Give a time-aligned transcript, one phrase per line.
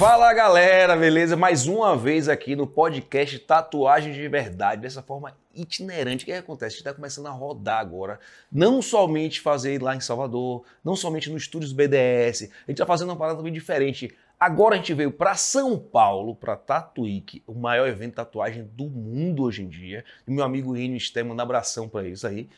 [0.00, 1.36] Fala galera, beleza?
[1.36, 6.22] Mais uma vez aqui no podcast Tatuagem de Verdade, dessa forma itinerante.
[6.22, 6.68] O que, é que acontece?
[6.68, 8.18] A gente está começando a rodar agora.
[8.50, 13.10] Não somente fazer lá em Salvador, não somente no estúdios BDS, a gente está fazendo
[13.10, 14.16] uma parada bem diferente.
[14.40, 18.88] Agora a gente veio para São Paulo, para Tatuíque, o maior evento de tatuagem do
[18.88, 20.02] mundo hoje em dia.
[20.26, 22.48] Meu amigo Rino Sté, um abração para isso aí.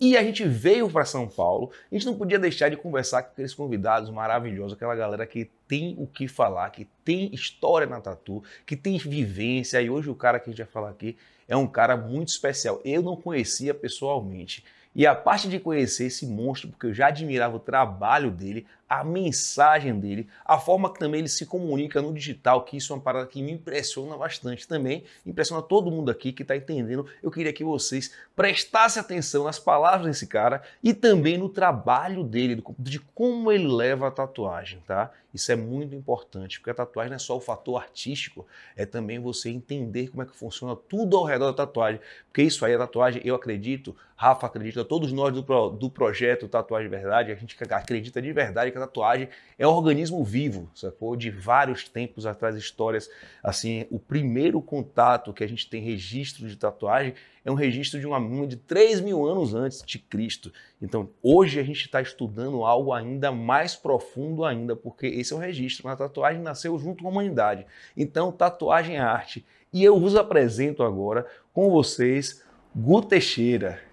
[0.00, 3.30] E a gente veio para São Paulo, a gente não podia deixar de conversar com
[3.30, 8.42] aqueles convidados maravilhosos, aquela galera que tem o que falar, que tem história na tatu,
[8.66, 9.80] que tem vivência.
[9.80, 11.16] E hoje o cara que a gente vai falar aqui
[11.46, 12.80] é um cara muito especial.
[12.84, 14.64] Eu não conhecia pessoalmente.
[14.92, 19.04] E a parte de conhecer esse monstro, porque eu já admirava o trabalho dele, a
[19.04, 23.02] mensagem dele, a forma que também ele se comunica no digital, que isso é uma
[23.02, 27.06] parada que me impressiona bastante também, impressiona todo mundo aqui que está entendendo.
[27.22, 32.62] Eu queria que vocês prestassem atenção nas palavras desse cara e também no trabalho dele,
[32.78, 35.10] de como ele leva a tatuagem, tá?
[35.32, 39.18] Isso é muito importante, porque a tatuagem não é só o fator artístico, é também
[39.18, 42.78] você entender como é que funciona tudo ao redor da tatuagem, porque isso aí, a
[42.78, 48.22] tatuagem, eu acredito, Rafa acredita, todos nós do, do projeto Tatuagem Verdade, a gente acredita
[48.22, 51.14] de verdade que a tatuagem é um organismo vivo, sacou?
[51.16, 53.10] De vários tempos atrás, histórias.
[53.42, 58.06] Assim, o primeiro contato que a gente tem registro de tatuagem é um registro de
[58.06, 60.52] uma múmia de 3 mil anos antes de Cristo.
[60.80, 65.38] Então, hoje a gente está estudando algo ainda mais profundo ainda, porque esse é o
[65.38, 65.88] registro.
[65.88, 67.66] A tatuagem nasceu junto com a humanidade.
[67.96, 69.44] Então, tatuagem é arte.
[69.72, 72.42] E eu vos apresento agora com vocês
[72.74, 73.87] Gu Teixeira.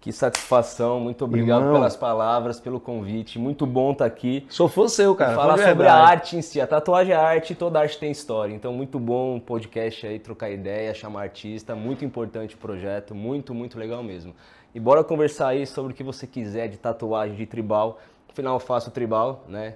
[0.00, 1.74] Que satisfação, muito obrigado Irmão.
[1.74, 3.36] pelas palavras, pelo convite.
[3.36, 4.46] Muito bom estar tá aqui.
[4.48, 5.34] Sou fã seu, cara.
[5.34, 6.60] Falar sobre a arte em si.
[6.60, 8.54] A tatuagem é arte e toda arte tem história.
[8.54, 11.74] Então, muito bom o podcast aí, trocar ideia, chamar artista.
[11.74, 14.34] Muito importante o projeto, muito, muito legal mesmo.
[14.72, 17.98] E bora conversar aí sobre o que você quiser de tatuagem, de tribal.
[18.28, 19.74] Afinal, eu faço tribal, né?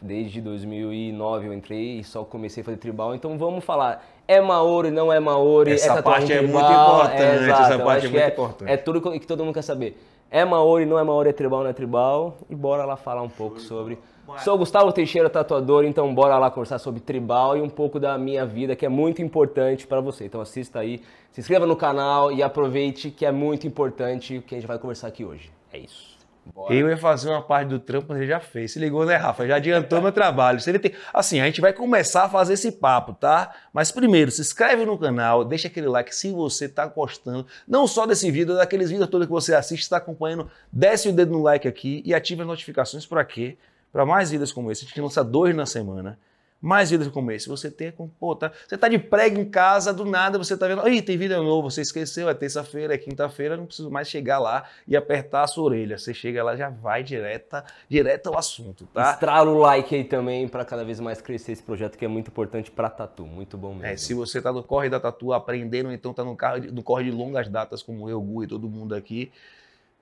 [0.00, 3.14] Desde 2009 eu entrei e só comecei a fazer tribal.
[3.14, 7.34] Então, vamos falar é Maori, não é Maori, essa é parte é muito importante, é,
[7.36, 8.72] exato, essa parte é muito é, importante.
[8.72, 9.98] É tudo que todo mundo quer saber.
[10.30, 12.36] É Maori, não é Maori, é tribal, não é tribal.
[12.50, 13.98] E bora lá falar um pouco sobre.
[14.42, 18.46] Sou Gustavo Teixeira, tatuador, então bora lá conversar sobre tribal e um pouco da minha
[18.46, 20.24] vida, que é muito importante para você.
[20.24, 24.54] Então assista aí, se inscreva no canal e aproveite que é muito importante o que
[24.54, 25.52] a gente vai conversar aqui hoje.
[25.72, 26.13] É isso.
[26.52, 26.74] Bora.
[26.74, 28.72] Eu ia fazer uma parte do trampo, mas ele já fez.
[28.72, 29.46] Se ligou, né, Rafa?
[29.46, 30.60] Já adiantou meu trabalho.
[30.60, 30.92] Se ele tem...
[31.12, 33.54] Assim, a gente vai começar a fazer esse papo, tá?
[33.72, 38.06] Mas primeiro, se inscreve no canal, deixa aquele like se você tá gostando, não só
[38.06, 41.66] desse vídeo, daqueles vídeos todos que você assiste, está acompanhando, desce o dedo no like
[41.66, 43.56] aqui e ative as notificações para quê?
[43.92, 44.84] Para mais vídeos como esse.
[44.84, 46.18] A gente lança dois na semana
[46.64, 47.46] mais vídeos como esse.
[47.46, 50.88] Você tem, pô, tá, você tá de prego em casa, do nada você tá vendo,
[50.88, 54.64] ih, tem vídeo novo, você esqueceu, é terça-feira, é quinta-feira, não preciso mais chegar lá
[54.88, 55.98] e apertar a sua orelha.
[55.98, 59.12] Você chega lá, já vai direta, direto ao assunto, tá?
[59.12, 62.28] Estrala o like aí também para cada vez mais crescer esse projeto que é muito
[62.28, 63.86] importante para tatu, muito bom mesmo.
[63.86, 67.04] É, se você tá no corre da tatu aprendendo, então tá no, carro, no corre
[67.04, 69.30] de longas datas como eu, Gu e todo mundo aqui,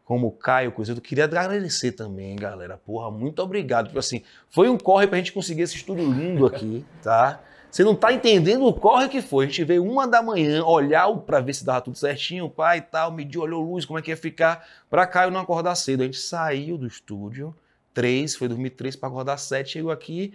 [0.05, 1.01] como o Caio Cozido.
[1.01, 2.77] Queria agradecer também, galera.
[2.77, 3.87] Porra, muito obrigado.
[3.87, 7.41] Tipo assim, foi um corre pra gente conseguir esse estúdio lindo aqui, tá?
[7.71, 9.47] Você não tá entendendo o corre que foi.
[9.47, 12.83] A gente veio uma da manhã olhar para ver se dava tudo certinho, pai e
[12.83, 16.03] tal, mediu, olhou luz, como é que ia ficar, pra Caio não acordar cedo.
[16.03, 17.55] A gente saiu do estúdio,
[17.95, 20.35] três, foi dormir três para acordar sete, chegou aqui,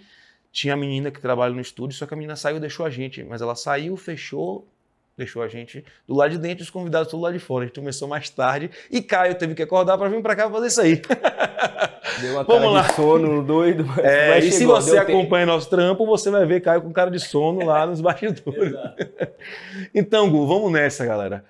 [0.51, 2.89] tinha a menina que trabalha no estúdio, só que a menina saiu e deixou a
[2.89, 3.23] gente.
[3.23, 4.67] Mas ela saiu, fechou,
[5.17, 7.63] deixou a gente do lado de dentro e os convidados do lado de fora.
[7.63, 10.67] A gente começou mais tarde e Caio teve que acordar para vir para cá fazer
[10.67, 11.01] isso aí.
[12.21, 12.81] Deu uma Vamos cara lá.
[12.83, 13.85] de sono doido.
[13.85, 15.55] Mas é, mas e chegou, se você acompanha tempo.
[15.55, 18.73] nosso trampo, você vai ver Caio com cara de sono lá nos bastidores.
[19.93, 21.43] então, Gu, vamos nessa, galera.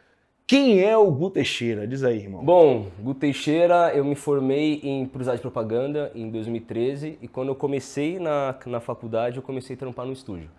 [0.45, 1.85] Quem é o Gu Teixeira?
[1.85, 2.43] Diz aí, irmão.
[2.43, 7.55] Bom, Gu Teixeira, eu me formei em publicidade e propaganda em 2013 e quando eu
[7.55, 10.49] comecei na, na faculdade, eu comecei a trampar no estúdio.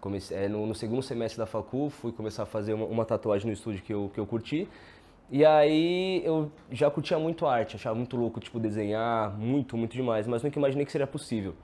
[0.00, 3.46] Comecei, é, no, no, segundo semestre da facul, fui começar a fazer uma, uma, tatuagem
[3.46, 4.68] no estúdio que eu, que eu curti.
[5.30, 10.26] E aí eu já curtia muito arte, achava muito louco, tipo, desenhar, muito, muito demais,
[10.26, 11.54] mas nunca imaginei que seria possível.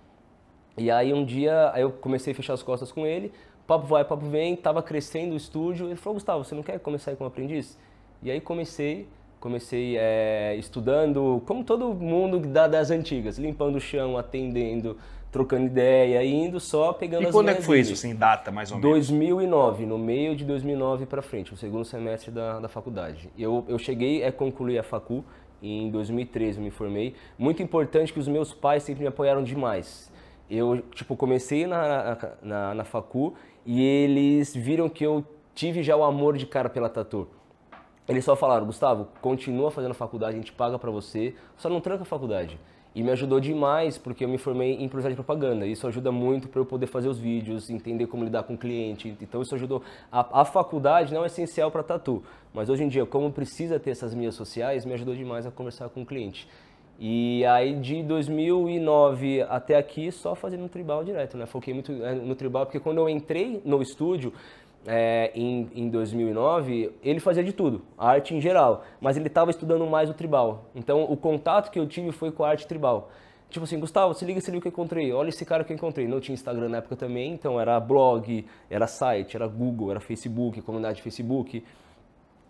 [0.76, 3.32] E aí um dia aí eu comecei a fechar as costas com ele,
[3.66, 7.12] papo vai, papo vem, tava crescendo o estúdio, ele falou, Gustavo, você não quer começar
[7.12, 7.78] aí como aprendiz?
[8.22, 9.06] E aí comecei,
[9.38, 14.96] comecei é, estudando, como todo mundo das antigas, limpando o chão, atendendo,
[15.34, 18.70] trocando ideia, indo só pegando e as quando é que foi isso, assim, data mais
[18.70, 19.08] ou menos?
[19.08, 23.28] 2009, no meio de 2009 para frente, o segundo semestre da, da faculdade.
[23.36, 25.24] Eu, eu cheguei a concluir a facu
[25.60, 27.16] em 2013, me formei.
[27.36, 30.08] Muito importante que os meus pais sempre me apoiaram demais.
[30.48, 33.34] Eu, tipo, comecei na, na, na facu
[33.66, 37.26] e eles viram que eu tive já o amor de cara pela tatu.
[38.06, 42.02] Eles só falaram, Gustavo, continua fazendo faculdade, a gente paga pra você, só não tranca
[42.02, 42.56] a faculdade.
[42.94, 45.66] E me ajudou demais, porque eu me formei em publicidade de propaganda.
[45.66, 49.16] Isso ajuda muito para eu poder fazer os vídeos, entender como lidar com o cliente.
[49.20, 49.82] Então isso ajudou.
[50.12, 53.90] A, a faculdade não é essencial para tatu, mas hoje em dia, como precisa ter
[53.90, 56.48] essas mídias sociais, me ajudou demais a conversar com o cliente.
[56.98, 61.46] E aí de 2009 até aqui, só fazendo tribal direto, né?
[61.46, 64.32] Foquei muito é, no tribal, porque quando eu entrei no estúdio,
[64.86, 69.86] é, em, em 2009, ele fazia de tudo, arte em geral, mas ele estava estudando
[69.86, 70.66] mais o tribal.
[70.74, 73.10] Então, o contato que eu tive foi com a arte tribal.
[73.48, 75.12] Tipo assim, Gustavo, se liga, se liga o que eu encontrei.
[75.12, 76.08] Olha esse cara que eu encontrei.
[76.08, 80.60] Não tinha Instagram na época também, então era blog, era site, era Google, era Facebook,
[80.62, 81.62] comunidade Facebook.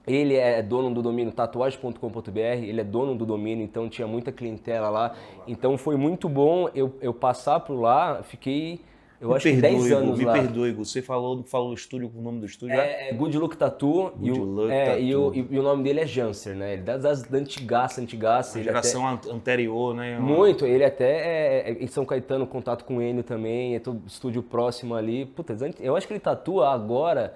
[0.07, 4.89] Ele é dono do domínio tatuagem.com.br, ele é dono do domínio, então tinha muita clientela
[4.89, 5.15] lá.
[5.47, 8.81] Então foi muito bom eu, eu passar por lá, fiquei
[9.25, 10.33] eu me acho perdoe, que 10 anos me lá.
[10.35, 13.09] Me perdoe, você falou, falou o estúdio, o nome do estúdio é?
[13.09, 14.11] É Good Look Tattoo.
[14.11, 15.03] Good e, o, Look é, Tattoo.
[15.03, 16.75] E, o, e, o, nome dele é Janser, né?
[16.75, 18.63] Ele é das, das antigaça, antigaça.
[18.63, 20.19] geração até, anterior, né?
[20.19, 24.43] Muito, ele até é, é, em São Caetano, contato com Enio também, é todo estúdio
[24.43, 25.25] próximo ali.
[25.25, 27.35] Puta, eu acho que ele tatua agora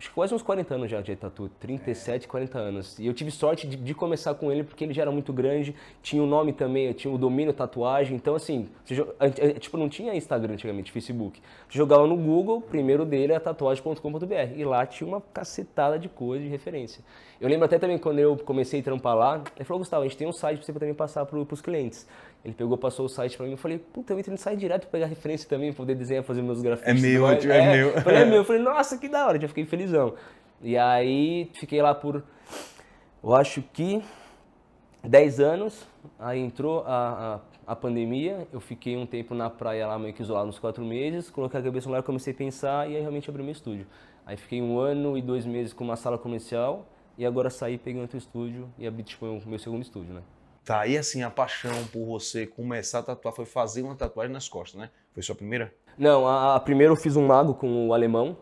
[0.00, 2.28] acho que quase uns 40 anos já de tatu, 37, é.
[2.28, 2.98] 40 anos.
[2.98, 5.74] E eu tive sorte de, de, começar com ele porque ele já era muito grande,
[6.02, 8.16] tinha o um nome também, tinha o domínio tatuagem.
[8.16, 9.04] Então, assim, você,
[9.58, 11.42] tipo, não tinha Instagram antigamente, Facebook.
[11.68, 14.56] Jogava no Google, primeiro dele era tatuagem.com.br.
[14.56, 17.04] E lá tinha uma cacetada de coisa de referência.
[17.38, 20.16] Eu lembro até também quando eu comecei a trampar lá, ele falou, Gustavo, a gente
[20.16, 22.06] tem um site para você também passar para os clientes.
[22.44, 24.82] Ele pegou, passou o site para mim, eu falei, puta, eu entro no site direto
[24.82, 27.04] para pegar referência também, poder desenhar, fazer meus grafismos.
[27.04, 27.88] É meu, é, é, meu.
[27.90, 28.36] Eu falei, é meu.
[28.36, 30.14] Eu falei, nossa, que da hora, já fiquei felizão.
[30.62, 32.22] E aí fiquei lá por,
[33.22, 34.02] eu acho que
[35.04, 35.86] 10 anos,
[36.18, 40.22] aí entrou a, a, a, pandemia, eu fiquei um tempo na praia lá meio que
[40.22, 43.28] isolado uns quatro meses, coloquei a cabeça no ar, comecei a pensar e aí realmente
[43.28, 43.86] abri meu estúdio.
[44.24, 46.86] Aí fiquei um ano e dois meses com uma sala comercial,
[47.18, 50.22] e agora saí, peguei outro estúdio e abri tipo, o meu segundo estúdio, né?
[50.64, 54.48] Tá, e assim, a paixão por você começar a tatuar foi fazer uma tatuagem nas
[54.48, 54.90] costas, né?
[55.12, 55.74] Foi sua primeira?
[55.98, 58.36] Não, a, a primeira eu fiz um mago com o alemão,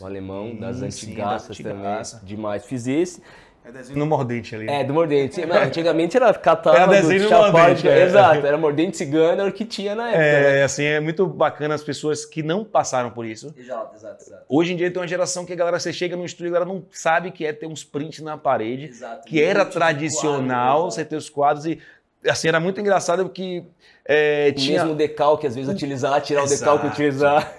[0.00, 2.64] o alemão sim, das antigaças também, demais.
[2.64, 3.22] Fiz esse,
[3.64, 4.68] é desenho no mordente ali.
[4.68, 5.40] É, do mordente.
[5.40, 7.88] antigamente era catálogo, era desenho no mordente.
[7.88, 8.02] É.
[8.02, 10.22] Exato, era mordente cigano, era o que tinha na época.
[10.22, 10.62] É, né?
[10.64, 13.54] assim, é muito bacana as pessoas que não passaram por isso.
[13.56, 14.44] Exato, exato, exato.
[14.48, 16.52] Hoje em dia tem uma geração que a galera, você chega no estúdio e a
[16.52, 18.86] galera não sabe que é ter uns prints na parede.
[18.86, 19.28] Exato.
[19.28, 21.78] Que era tradicional, quadro, você ter os quadros e
[22.28, 23.64] assim, era muito engraçado porque
[24.04, 24.80] é, o tinha...
[24.80, 26.54] mesmo decalque, às vezes, utilizar, tirar Exato.
[26.54, 27.52] o decalque e utilizar.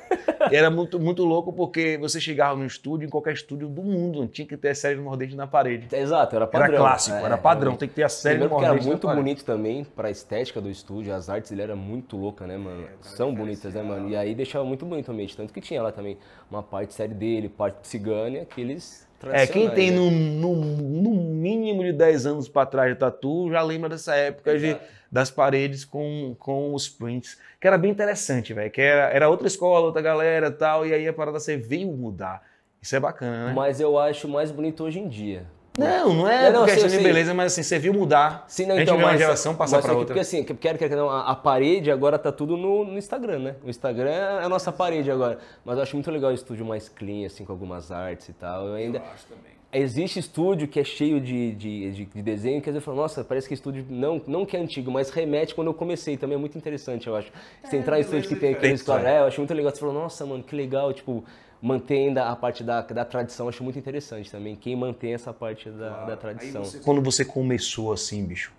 [0.52, 4.28] Era muito, muito louco porque você chegava no estúdio, em qualquer estúdio do mundo, não
[4.28, 5.88] tinha que ter a série do Nordeste na parede.
[5.96, 6.68] Exato, era padrão.
[6.68, 9.46] Era clássico, é, era padrão, tem que ter a série do Nordeste era muito bonito
[9.46, 12.84] também pra estética do estúdio, as artes ele era muito louca, né, mano?
[12.84, 14.10] É, São bonitas, né, mano?
[14.10, 16.18] E aí deixava muito bonito o ambiente, tanto que tinha lá também
[16.52, 19.98] uma parte série dele, parte cigana, aqueles é, quem tem né?
[19.98, 24.58] no, no, no, mínimo de 10 anos para trás de tatu já lembra dessa época
[24.58, 24.78] de,
[25.12, 29.48] das paredes com, com os prints, que era bem interessante, velho, que era, era outra
[29.48, 32.42] escola, outra galera tal, e aí a parada você veio mudar.
[32.82, 33.54] Isso é bacana, né?
[33.54, 35.46] Mas eu acho mais bonito hoje em dia.
[35.78, 38.46] Não, não é não, questão de beleza, mas assim, você viu mudar.
[38.48, 40.08] Sim, não, a gente então, vê uma geração passar para outra.
[40.08, 43.56] Porque assim, quero que não, a, a, parede agora tá tudo no, no, Instagram, né?
[43.64, 45.40] O Instagram é a nossa parede agora.
[45.66, 48.68] Mas eu acho muito legal o estúdio mais clean, assim, com algumas artes e tal.
[48.68, 49.00] Eu ainda.
[49.00, 49.54] Eu acho também.
[49.74, 53.24] Existe estúdio que é cheio de, de, de, de desenho que às vezes fala, nossa,
[53.24, 56.16] parece que estúdio não, não que é antigo, mas remete quando eu comecei.
[56.16, 57.32] Também é muito interessante, eu acho.
[57.64, 59.74] Você é, entrar em estúdio que tem aquele história, é, eu acho muito legal.
[59.74, 61.26] Você falou, nossa, mano, que legal, tipo,
[61.64, 64.54] mantém a parte da, da tradição, acho muito interessante também.
[64.54, 66.08] Quem mantém essa parte da, claro.
[66.08, 66.66] da tradição.
[66.66, 68.52] Você, quando você começou assim, bicho,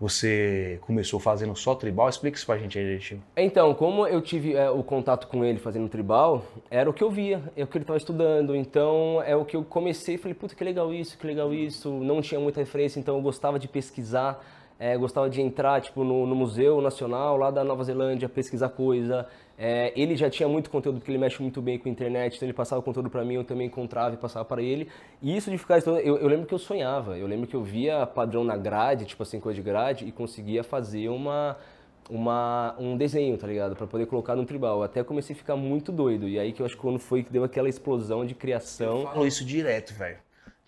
[0.00, 2.08] você começou fazendo só tribal?
[2.08, 3.20] Explica isso pra gente aí, gente.
[3.36, 7.10] Então, como eu tive é, o contato com ele fazendo tribal, era o que eu
[7.10, 8.54] via, é o que ele estava estudando.
[8.54, 11.90] Então, é o que eu comecei e falei, puta, que legal isso, que legal isso.
[11.90, 14.40] Não tinha muita referência, então eu gostava de pesquisar,
[14.78, 19.26] é, gostava de entrar tipo, no, no Museu Nacional lá da Nova Zelândia, pesquisar coisa,
[19.58, 22.46] é, ele já tinha muito conteúdo, porque ele mexe muito bem com a internet, então
[22.46, 24.88] ele passava conteúdo para mim, eu também encontrava e passava para ele.
[25.20, 25.80] E isso de ficar.
[25.84, 29.24] Eu, eu, lembro que eu sonhava, eu lembro que eu via padrão na grade, tipo
[29.24, 31.56] assim, coisa de grade, e conseguia fazer uma.
[32.10, 33.76] Uma, um desenho, tá ligado?
[33.76, 34.82] Para poder colocar no tribal.
[34.82, 36.26] Até comecei a ficar muito doido.
[36.26, 39.00] E aí que eu acho que quando foi que deu aquela explosão de criação.
[39.00, 40.16] Eu falo isso direto, velho.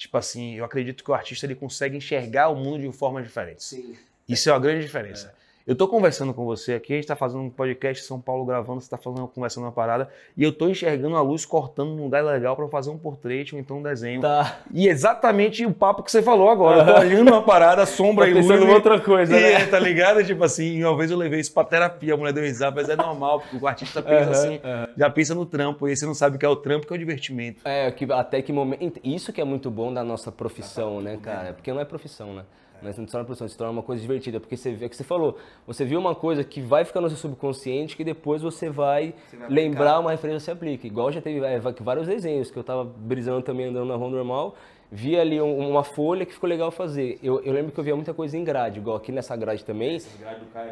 [0.00, 3.62] Tipo assim, eu acredito que o artista ele consegue enxergar o mundo de forma diferente.
[3.62, 3.94] Sim.
[4.26, 5.34] Isso é uma grande diferença.
[5.70, 8.44] Eu tô conversando com você aqui, a gente tá fazendo um podcast em São Paulo
[8.44, 12.02] gravando, você tá falando, conversando uma parada, e eu tô enxergando a luz cortando num
[12.02, 14.20] lugar legal para fazer um portrait ou então um desenho.
[14.20, 14.58] Tá.
[14.74, 16.80] E exatamente o papo que você falou agora.
[16.80, 18.48] Eu tô olhando uma parada, sombra Tá e luz.
[18.48, 19.52] pensando em outra coisa, e, né?
[19.62, 20.24] é, tá ligado?
[20.24, 22.96] Tipo assim, uma vez eu levei isso pra terapia, a mulher deu risada, mas é
[22.96, 24.88] normal, porque o artista pensa Aham, assim, aham.
[24.96, 26.92] já pensa no trampo, e aí você não sabe o que é o trampo, que
[26.92, 27.60] é o divertimento.
[27.64, 28.98] É, que até que momento.
[29.04, 31.52] Isso que é muito bom da nossa profissão, né, cara?
[31.52, 32.42] Porque não é profissão, né?
[32.82, 34.40] Mas não se torna profissão, se torna uma coisa divertida.
[34.40, 37.08] Porque você vê é que você falou, você viu uma coisa que vai ficar no
[37.08, 40.86] seu subconsciente que depois você vai, vai lembrar uma referência você aplica.
[40.86, 44.54] Igual já teve é, vários desenhos que eu tava brisando também andando na rua normal.
[44.92, 47.16] Vi ali um- uma folha que ficou legal fazer.
[47.22, 50.00] Eu, eu lembro que eu via muita coisa em grade, igual aqui nessa grade também.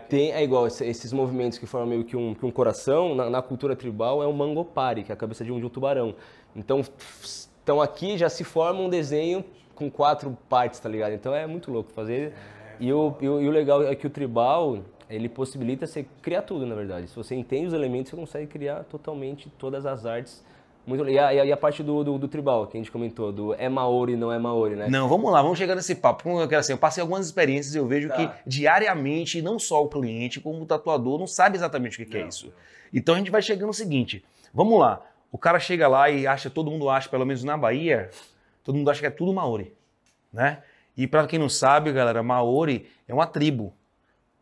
[0.09, 3.31] Tem, é igual esse- esses movimentos que formam meio que um, que um coração, na,
[3.31, 6.17] na cultura tribal é um mangopari, que é a cabeça de um, de um tubarão.
[6.57, 6.83] Então,
[7.63, 9.45] então aqui já se forma um desenho
[9.79, 11.13] com quatro partes, tá ligado?
[11.15, 12.33] Então é muito louco fazer.
[12.81, 16.43] E o, e, o, e o legal é que o tribal, ele possibilita você criar
[16.43, 17.09] tudo, na verdade.
[17.09, 20.45] Se você entende os elementos, você consegue criar totalmente todas as artes.
[20.87, 23.53] Muito, e, a, e a- parte do, do, do tribal, que a gente comentou, do
[23.55, 24.89] é Maori não é Maori, né?
[24.89, 26.27] Não, vamos lá, vamos chegar nesse papo.
[26.41, 28.15] Eu quero assim, eu passei algumas experiências e eu vejo Tá.
[28.17, 32.17] que diariamente, não só o cliente, como o tatuador, não sabe exatamente o que, que
[32.17, 32.53] é isso.
[32.93, 35.03] Então a gente vai chegando no seguinte: vamos lá.
[35.31, 38.09] O cara chega lá e acha, todo mundo acha, pelo menos na Bahia,
[38.69, 39.73] todo mundo acha que é tudo Maori,
[40.31, 40.63] né?
[40.95, 43.73] E para quem não sabe, galera, Maori é uma tribo,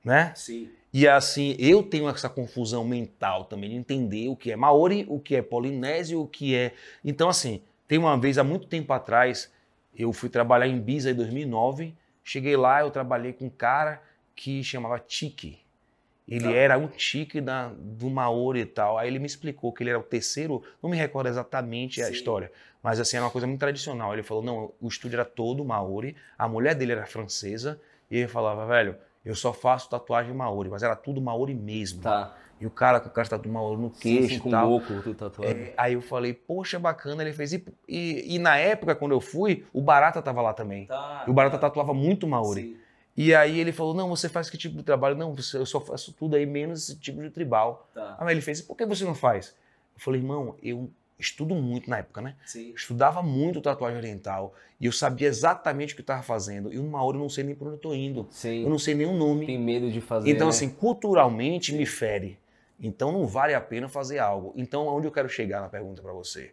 [0.04, 0.32] né?
[0.34, 0.68] Sim.
[0.92, 5.20] E assim, eu tenho essa confusão mental também de entender o que é Maori, o
[5.20, 6.74] que é Polinésio, o que é.
[7.04, 9.48] Então, assim, tem uma vez, há muito tempo atrás,
[9.96, 11.94] eu fui trabalhar em Ibiza em 2009.
[12.24, 14.02] Cheguei lá, eu trabalhei com um cara
[14.34, 15.60] que chamava Tiki.
[16.28, 18.98] Ele era um tique da, do Maori e tal.
[18.98, 22.12] Aí ele me explicou que ele era o terceiro, não me recordo exatamente a Sim.
[22.12, 22.50] história,
[22.82, 24.12] mas assim, era uma coisa muito tradicional.
[24.12, 27.80] Ele falou: não, o estúdio era todo Maori, a mulher dele era francesa,
[28.10, 32.02] e ele falava, velho, eu só faço tatuagem Maori, mas era tudo Maori mesmo.
[32.02, 32.34] Tá.
[32.58, 34.68] E o cara com o cara tatu Maori no queixo sim, e com tal.
[34.68, 35.50] boco, tudo tatuado.
[35.50, 37.52] É, aí eu falei, poxa, bacana, ele fez.
[37.52, 40.86] E, e, e na época, quando eu fui, o Barata tava lá também.
[40.86, 42.62] Tá, E o Barata tatuava muito Maori.
[42.62, 42.85] Sim.
[43.16, 45.16] E aí ele falou, não, você faz que tipo de trabalho?
[45.16, 47.88] Não, eu só faço tudo aí, menos esse tipo de tribal.
[47.94, 48.16] Tá.
[48.18, 49.54] Aí ele fez, por que você não faz?
[49.94, 52.36] Eu falei, irmão, eu estudo muito na época, né?
[52.44, 52.70] Sim.
[52.70, 56.72] Eu estudava muito tatuagem oriental e eu sabia exatamente o que eu estava fazendo.
[56.72, 58.20] E no Maori eu não sei nem por onde eu tô indo.
[58.20, 58.68] Eu Sim.
[58.68, 59.46] não sei nem o nome.
[59.46, 60.30] Tem medo de fazer.
[60.30, 60.50] Então, né?
[60.50, 62.38] assim, culturalmente me fere.
[62.78, 64.52] Então não vale a pena fazer algo.
[64.54, 66.52] Então, onde eu quero chegar na pergunta para você?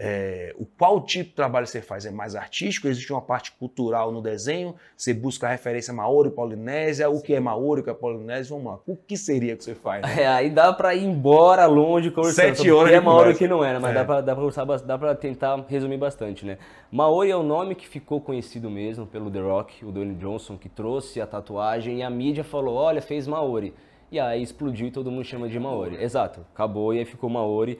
[0.00, 2.06] É, o qual tipo de trabalho você faz?
[2.06, 2.86] É mais artístico?
[2.86, 4.76] Existe uma parte cultural no desenho?
[4.96, 7.10] Você busca a referência Maori, Polinésia?
[7.10, 8.54] O que é Maori, o que é Polinésia?
[8.56, 8.78] Vamos lá.
[8.86, 10.04] O que seria que você faz?
[10.16, 12.54] É, aí dá pra ir embora longe conversando.
[12.54, 13.94] Sete horas o que é Maori e o que não era, mas É.
[13.94, 16.58] dá, pra, dá, pra dá pra tentar resumir bastante, né?
[16.92, 20.68] Maori é o nome que ficou conhecido mesmo pelo The Rock, o Dwayne Johnson, que
[20.68, 23.74] trouxe a tatuagem e a mídia falou, olha, fez Maori.
[24.12, 25.96] E aí explodiu e todo mundo chama de Maori.
[26.02, 27.78] Exato, acabou e aí ficou Maori.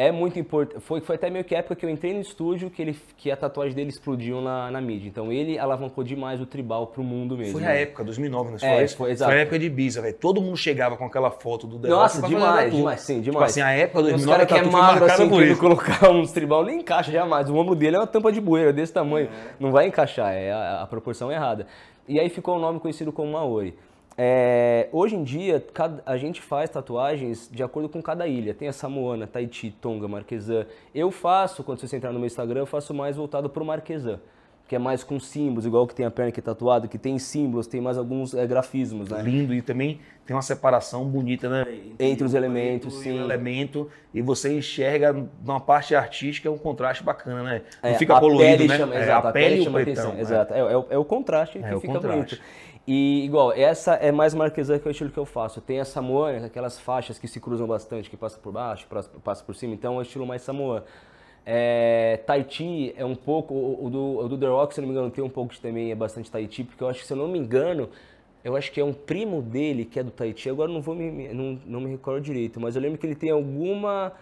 [0.00, 0.80] É muito importante.
[0.80, 3.32] Foi, foi até meio que a época que eu entrei no estúdio que, ele, que
[3.32, 5.08] a tatuagem dele explodiu na, na mídia.
[5.08, 7.54] Então ele alavancou demais o tribal pro mundo mesmo.
[7.58, 8.88] Foi a época, 2009, não É, foi?
[8.96, 9.32] foi, exato.
[9.32, 10.14] a época de Ibiza, velho.
[10.14, 13.50] Todo mundo chegava com aquela foto do The Nossa, Rock demais, demais, sim, Tipo demais.
[13.50, 15.60] assim, a época Os 2009 caras que é foi magro assim, por isso.
[15.60, 17.50] colocar uns tribal, nem encaixa jamais.
[17.50, 19.28] O ombro dele é uma tampa de bueira desse tamanho.
[19.58, 21.66] Não vai encaixar, é a, a proporção errada.
[22.06, 23.74] E aí ficou o nome conhecido como Maori.
[24.16, 25.64] É, hoje em dia,
[26.04, 28.52] a gente faz tatuagens de acordo com cada ilha.
[28.52, 30.66] Tem a Samoana, Tahiti, Tonga, Marquesã.
[30.94, 34.18] Eu faço, quando você entrar no meu Instagram, eu faço mais voltado pro Marquesã.
[34.66, 37.66] Que é mais com símbolos, igual que tem a perna aqui tatuada, que tem símbolos,
[37.66, 39.22] tem mais alguns é, grafismos, né?
[39.22, 41.64] Lindo e também tem uma separação bonita, né?
[41.98, 43.18] Entre os elementos, e o sim.
[43.18, 45.10] elemento e você enxerga
[45.42, 47.62] numa parte artística um contraste bacana, né?
[47.82, 48.76] Não É, fica a colorido, pele né?
[48.76, 50.12] Chama, É, exato, a pele e o chama atenção.
[50.12, 50.20] né?
[50.20, 52.36] Exato, é, é o, é contraste que É, fica contraste.
[52.36, 52.40] bonito.
[52.90, 55.60] E igual, essa é mais marquesã que é o estilo que eu faço.
[55.60, 58.86] Tem a samoana, aquelas faixas que se cruzam bastante, que passa por baixo,
[59.22, 60.82] passa- por cima, então é o estilo mais samoan.
[61.44, 62.20] É,
[62.96, 65.28] é um pouco, o, do, o do The Rock, se não me engano, tem um
[65.28, 67.88] pouco de também, é bastante Tahiti, porque eu acho que, se eu não me engano,
[68.44, 71.28] eu acho que é um primo dele que é do Tahiti, agora não vou me-
[71.34, 74.12] não, não me recordo direito, mas eu lembro que ele tem alguma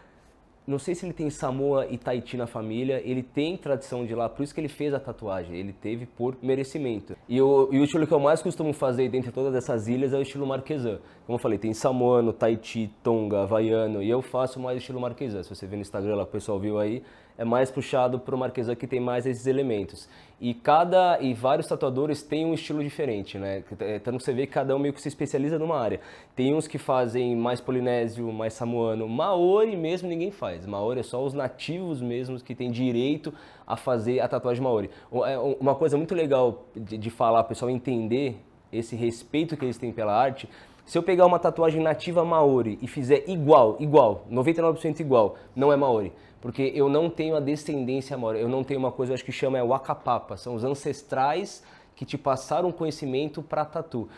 [0.66, 4.28] não sei se ele tem Samoa e Tahiti na família, ele tem tradição de lá,
[4.28, 7.16] por isso que ele fez a tatuagem, ele teve por merecimento.
[7.28, 10.18] E o, e o estilo que eu mais costumo fazer dentre todas essas ilhas é
[10.18, 10.98] o estilo marquesã.
[11.24, 15.42] Como eu falei, tem samoano, Tahiti, Tonga, Havaiano, e eu faço mais estilo marquesã.
[15.42, 17.02] Se você ver no Instagram lá, o pessoal viu aí,
[17.38, 20.08] é mais puxado pro marquesã que tem mais esses elementos.
[20.38, 23.64] E cada e vários tatuadores têm um estilo diferente, né?
[23.96, 25.98] Então você vê que cada um meio que se especializa numa área.
[26.34, 30.66] Tem uns que fazem mais polinésio, mais samoano, maori mesmo ninguém faz.
[30.66, 33.32] Maori é só os nativos mesmos que têm direito
[33.66, 34.90] a fazer a tatuagem maori.
[35.26, 38.36] É Uma coisa muito legal de, de falar, o pessoal entender
[38.70, 40.48] esse respeito que eles têm pela arte,
[40.86, 45.76] se eu pegar uma tatuagem nativa maori e fizer igual, igual, 99% igual, não é
[45.76, 46.12] maori.
[46.40, 49.58] Porque eu não tenho a descendência maori, eu não tenho uma coisa, acho que chama
[49.58, 51.62] é wakapapa, são os ancestrais
[51.94, 54.08] que te passaram conhecimento para tatu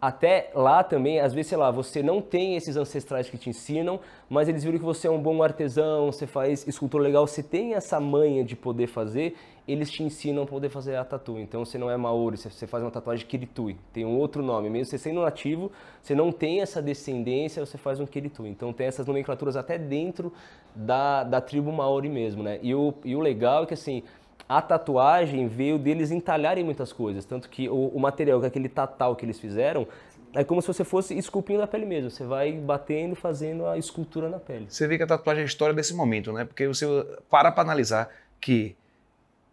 [0.00, 3.98] até lá também, às vezes, sei lá, você não tem esses ancestrais que te ensinam,
[4.30, 7.74] mas eles viram que você é um bom artesão, você faz escultura legal, você tem
[7.74, 9.36] essa manha de poder fazer,
[9.68, 11.38] eles te ensinam a poder fazer a tatu.
[11.38, 14.70] Então você não é Maori, você faz uma tatuagem Kiritui, tem um outro nome.
[14.70, 15.70] Mesmo você sendo nativo,
[16.02, 18.48] você não tem essa descendência, você faz um Kiritui.
[18.48, 20.32] Então tem essas nomenclaturas até dentro
[20.74, 22.58] da, da tribo Maori mesmo, né?
[22.62, 24.02] E o, e o legal é que assim,
[24.48, 27.26] a tatuagem veio deles entalharem muitas coisas.
[27.26, 29.86] Tanto que o, o material, que é aquele tatal que eles fizeram,
[30.32, 32.10] é como se você fosse esculpindo a pele mesmo.
[32.10, 34.66] Você vai batendo, fazendo a escultura na pele.
[34.68, 36.46] Você vê que a tatuagem é a história desse momento, né?
[36.46, 36.86] Porque você
[37.28, 38.08] para para analisar
[38.40, 38.74] que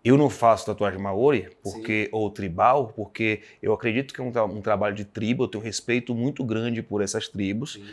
[0.05, 2.09] eu não faço tatuagem maori porque Sim.
[2.11, 6.13] ou tribal, porque eu acredito que é um, um, trabalho de tribo, eu tenho respeito
[6.13, 7.73] muito grande por essas tribos.
[7.73, 7.85] Sim.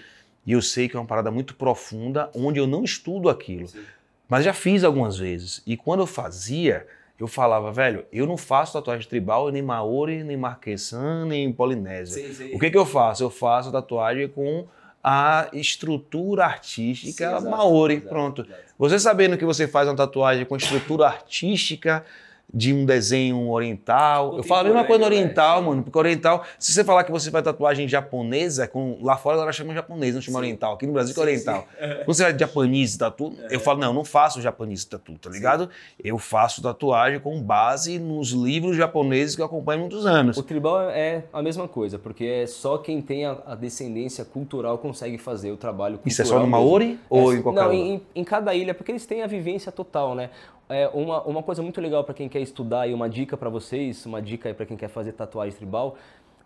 [0.45, 3.67] E eu sei que é uma parada muito profunda, onde eu não estudo aquilo.
[3.69, 3.81] Sim.
[4.29, 5.63] Mas já fiz algumas vezes.
[5.67, 6.87] E quando eu fazia,
[7.19, 12.27] eu falava, velho, eu não faço tatuagem tribal nem maori, nem marquesan, nem polinésia.
[12.55, 13.23] O que, que eu faço?
[13.23, 14.67] Eu faço tatuagem com
[15.03, 17.95] a estrutura artística sim, exato, maori.
[17.95, 18.43] Exato, Pronto.
[18.43, 18.61] Exato.
[18.79, 22.05] Você sabendo que você faz uma tatuagem com estrutura artística
[22.53, 24.37] de um desenho oriental.
[24.37, 25.69] Eu falo a mesma coisa oriental, né?
[25.69, 29.53] mano, porque oriental, se você falar que você faz tatuagem japonesa, com, lá fora ela
[29.53, 30.45] chama japonês, não chama sim.
[30.45, 30.75] oriental.
[30.75, 31.67] Aqui no Brasil sim, é oriental.
[31.71, 31.87] Sim.
[32.05, 33.55] Quando você faz japonês tatu, é.
[33.55, 35.71] eu falo, não, eu não faço japonês tatu, tá ligado?
[36.03, 40.37] Eu faço tatuagem com base nos livros japoneses que eu acompanho há muitos anos.
[40.37, 44.77] O tribal é a mesma coisa, porque é só quem tem a, a descendência cultural
[44.77, 46.13] consegue fazer o trabalho cultural.
[46.13, 47.01] Isso é só no Maori mesmo.
[47.09, 50.15] ou é, em qualquer Não, em, em cada ilha, porque eles têm a vivência total,
[50.15, 50.31] né?
[50.73, 54.05] É uma, uma coisa muito legal para quem quer estudar e uma dica para vocês,
[54.07, 55.97] uma dica para quem quer fazer tatuagem tribal,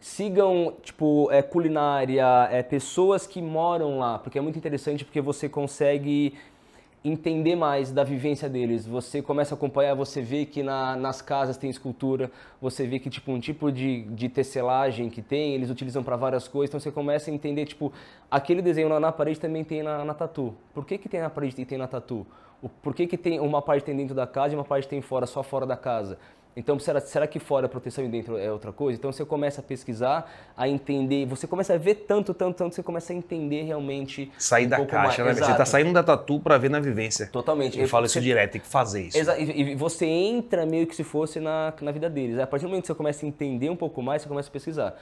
[0.00, 5.48] sigam tipo é, culinária, é, pessoas que moram lá, porque é muito interessante porque você
[5.48, 6.34] consegue
[7.08, 8.86] entender mais da vivência deles.
[8.86, 12.30] Você começa a acompanhar, você vê que na, nas casas tem escultura,
[12.60, 16.48] você vê que tipo um tipo de, de tecelagem que tem, eles utilizam para várias
[16.48, 17.92] coisas, então você começa a entender tipo
[18.30, 20.54] aquele desenho lá na parede também tem na, na tatu.
[20.74, 22.26] Por que que tem na parede e tem na tatu?
[22.82, 25.26] Por que, que tem uma parte tem dentro da casa e uma parte tem fora,
[25.26, 26.18] só fora da casa?
[26.56, 28.98] Então, será, será que fora é proteção e dentro é outra coisa?
[28.98, 32.82] Então, você começa a pesquisar, a entender, você começa a ver tanto, tanto, tanto, você
[32.82, 34.32] começa a entender realmente.
[34.38, 35.36] Sair um da caixa, mais.
[35.36, 35.42] né?
[35.42, 35.44] Exato.
[35.44, 37.26] Você está saindo da tatu para ver na vivência.
[37.26, 37.78] Totalmente.
[37.78, 39.18] Eu, falo isso direto, tem que fazer isso.
[39.18, 39.38] Exato.
[39.38, 42.38] E, você entra meio que se fosse na, na vida deles.
[42.38, 44.52] A partir do momento que você começa a entender um pouco mais, você começa a
[44.52, 44.96] pesquisar.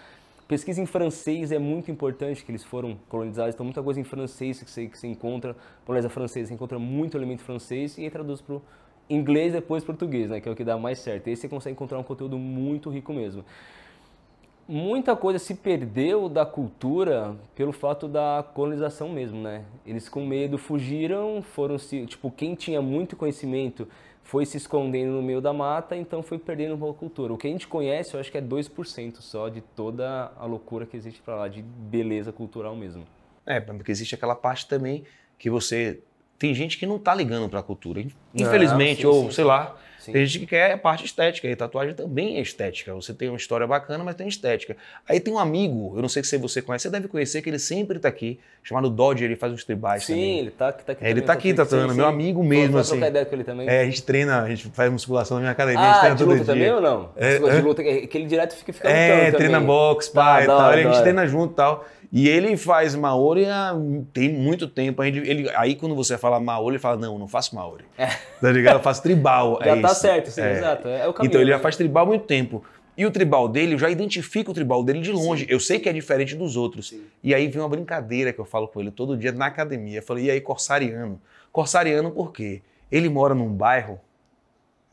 [0.47, 4.63] Pesquisa em francês é muito importante, que eles foram colonizados, então muita coisa em francês
[4.63, 8.57] que você, que você encontra, Polonesa francesa, você encontra muito elemento francês e traduz para
[8.57, 8.63] o
[9.09, 11.29] inglês depois português, né, que é o que dá mais certo.
[11.29, 13.45] Aí você consegue encontrar um conteúdo muito rico mesmo.
[14.67, 19.63] Muita coisa se perdeu da cultura pelo fato da colonização mesmo, né?
[19.85, 23.87] Eles com medo fugiram, foram se, tipo, quem tinha muito conhecimento
[24.25, 27.33] foi se escondendo no meio da mata, então foi perdendo um pouco a cultura.
[27.33, 30.87] O que a gente conhece, eu acho que é 2% só de toda a loucura
[30.87, 33.05] que existe para lá, de beleza cultural mesmo.
[33.47, 35.05] É, porque existe aquela parte também
[35.39, 36.03] que você.
[36.45, 38.05] Tem gente que não tá ligando para a cultura,
[38.35, 39.49] infelizmente, ah, sim, ou sim, sei sim.
[39.49, 39.75] lá.
[40.05, 42.93] Tem gente que quer a parte estética, e tatuagem também é estética.
[42.93, 44.77] Você tem uma história bacana, mas tem estética.
[45.09, 47.59] Aí tem um amigo, eu não sei se você conhece, você deve conhecer, que ele
[47.59, 50.39] sempre está aqui, chamado Dodger, ele faz uns tribais sim, também.
[50.41, 51.03] ele está tá aqui.
[51.03, 52.77] É, ele está aqui tatuando, meu amigo mesmo.
[52.77, 53.03] assim.
[53.03, 53.67] ideia com ele também.
[53.67, 56.17] É, a gente treina, a gente faz musculação na minha academia, ah, a gente treina
[56.17, 56.53] de todo luta dia.
[56.53, 57.11] também ou não?
[57.17, 59.67] É, de luta, que ele direto fica, fica É, treina também.
[59.67, 61.87] boxe, pai, tal, a gente treina junto e tal.
[62.17, 63.75] E ele faz Maori há
[64.13, 65.03] tem muito tempo.
[65.03, 67.85] Gente, ele, aí quando você fala Maori, ele fala, não, não faço Maori.
[67.99, 68.07] É.
[68.41, 68.77] Tá ligado?
[68.77, 69.59] Eu faço tribal.
[69.65, 70.01] Já é tá isso.
[70.01, 70.53] certo, sim, é.
[70.53, 70.87] exato.
[70.87, 71.63] É o caminho, então ele já né?
[71.63, 72.63] faz tribal há muito tempo.
[72.97, 75.45] E o tribal dele, eu já identifico o tribal dele de longe.
[75.45, 75.51] Sim.
[75.51, 76.91] Eu sei que é diferente dos outros.
[76.91, 77.03] Sim.
[77.21, 79.99] E aí vem uma brincadeira que eu falo com ele todo dia na academia.
[79.99, 81.21] Eu falei, e aí, corsariano?
[81.51, 82.63] Corsariano por quê?
[82.93, 83.99] Ele mora num bairro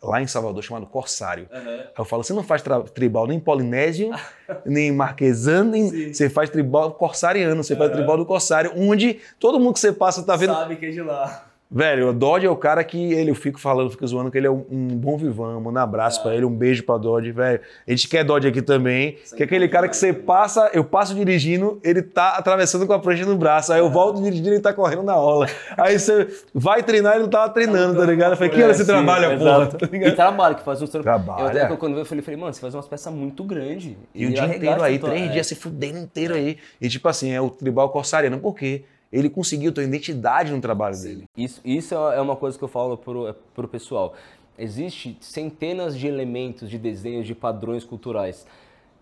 [0.02, 1.48] lá em Salvador chamado Corsário.
[1.52, 1.70] Uhum.
[1.70, 4.12] Aí eu falo, você não faz tribal nem polinésio,
[4.66, 7.80] nem marquesano, nem você faz tribal corsariano, você uhum.
[7.80, 10.54] faz tribal do Corsário, onde todo mundo que você passa tá vendo...
[10.54, 11.51] Sabe que é de lá.
[11.74, 14.46] Velho, o Dodge é o cara que ele, eu fico falando, fico zoando que ele
[14.46, 15.62] é um, um bom vivão.
[15.62, 16.24] Manda um abraço é.
[16.24, 17.62] pra ele, um beijo pra Dodge, velho.
[17.88, 20.84] A gente quer Dodge aqui também, Sem que é aquele cara que você passa, eu
[20.84, 23.72] passo dirigindo, ele tá atravessando com a prancha no braço.
[23.72, 25.48] Aí eu volto dirigindo e ele tá correndo na aula.
[25.78, 28.32] Aí você vai treinar, ele não tava treinando, tá ligado?
[28.32, 29.68] Eu falei, que hora você trabalha, porra?
[29.68, 31.58] Tá e trabalha, que faz uns trabalho.
[31.58, 33.96] Eu, quando eu falei, falei, mano, você faz umas peças muito grandes.
[34.14, 35.28] E, e o dia inteiro aí, três é.
[35.30, 36.58] dias se fudendo inteiro aí.
[36.82, 38.84] E tipo assim, é o tribal corsariano, por quê?
[39.12, 41.08] Ele conseguiu ter identidade no trabalho Sim.
[41.08, 41.26] dele.
[41.36, 44.14] Isso, isso é uma coisa que eu falo para o pessoal.
[44.58, 48.46] Existe centenas de elementos, de desenhos, de padrões culturais.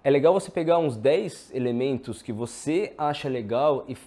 [0.03, 3.97] é legal você pegar uns 10 elementos que você acha legal e,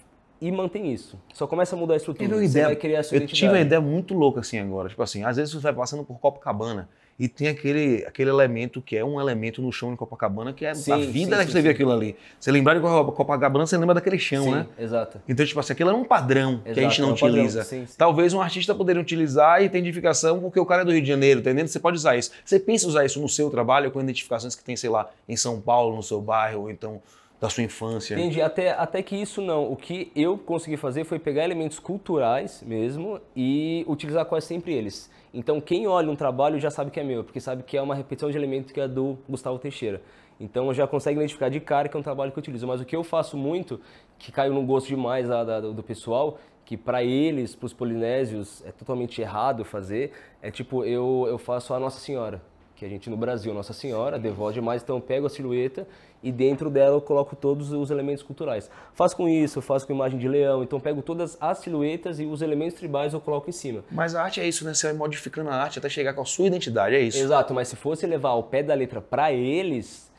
[0.41, 1.19] e mantém isso.
[1.33, 2.27] Só começa a mudar a estrutura.
[2.37, 3.39] Você ideia- vai criar a sua Eu identidade.
[3.39, 4.89] tive uma ideia muito louca assim agora.
[4.89, 8.97] Tipo assim, às vezes você vai passando por Copacabana e tem aquele, aquele elemento que
[8.97, 11.61] é um elemento no chão de Copacabana que é a Sim, vida sim, que você
[11.61, 12.15] vê aquilo ali.
[12.39, 14.67] Você lembrar de Copacabana, você lembra daquele chão, Sim, né?
[14.77, 15.21] exato.
[15.27, 17.67] Então, tipo assim, aquilo é um padrão que a Exato, gente não é um utiliza.
[17.97, 21.41] Talvez um artista poderia utilizar e identificação porque o cara é do Rio de Janeiro,
[21.41, 21.67] tá entendendo?
[21.67, 22.31] Você pode usar isso.
[22.43, 25.35] Você pensa em usar isso no seu trabalho com identificações que tem, sei lá, em
[25.37, 27.01] São Paulo, no seu bairro, ou então
[27.39, 28.13] da sua infância.
[28.15, 29.71] Entendi, até, até que isso não.
[29.71, 35.11] O que eu consegui fazer foi pegar elementos culturais mesmo e utilizar quase sempre eles.
[35.33, 37.95] Então quem olha um trabalho já sabe que é meu, porque sabe que é uma
[37.95, 40.01] repetição de elementos que é do Gustavo Teixeira.
[40.39, 42.65] Então já consegue identificar de cara que é um trabalho que eu utilizo.
[42.67, 43.79] Mas o que eu faço muito,
[44.17, 48.63] que caiu no gosto demais da- da- do pessoal, que para eles, para os polinésios,
[48.65, 52.41] é totalmente errado fazer, é tipo, eu, eu faço a Nossa Senhora
[52.75, 55.87] que a gente no Brasil, Nossa Senhora, devote demais, então eu pego a silhueta
[56.23, 58.71] e dentro dela eu coloco todos os elementos culturais.
[58.93, 62.25] Faço com isso, faço com imagem de leão, então eu pego todas as silhuetas e
[62.25, 63.83] os elementos tribais eu coloco em cima.
[63.91, 64.73] Mas a arte é isso, né?
[64.73, 67.17] Você vai modificando a arte até chegar com a sua identidade, é isso.
[67.17, 70.09] Exato, mas se fosse levar ao pé da letra para eles,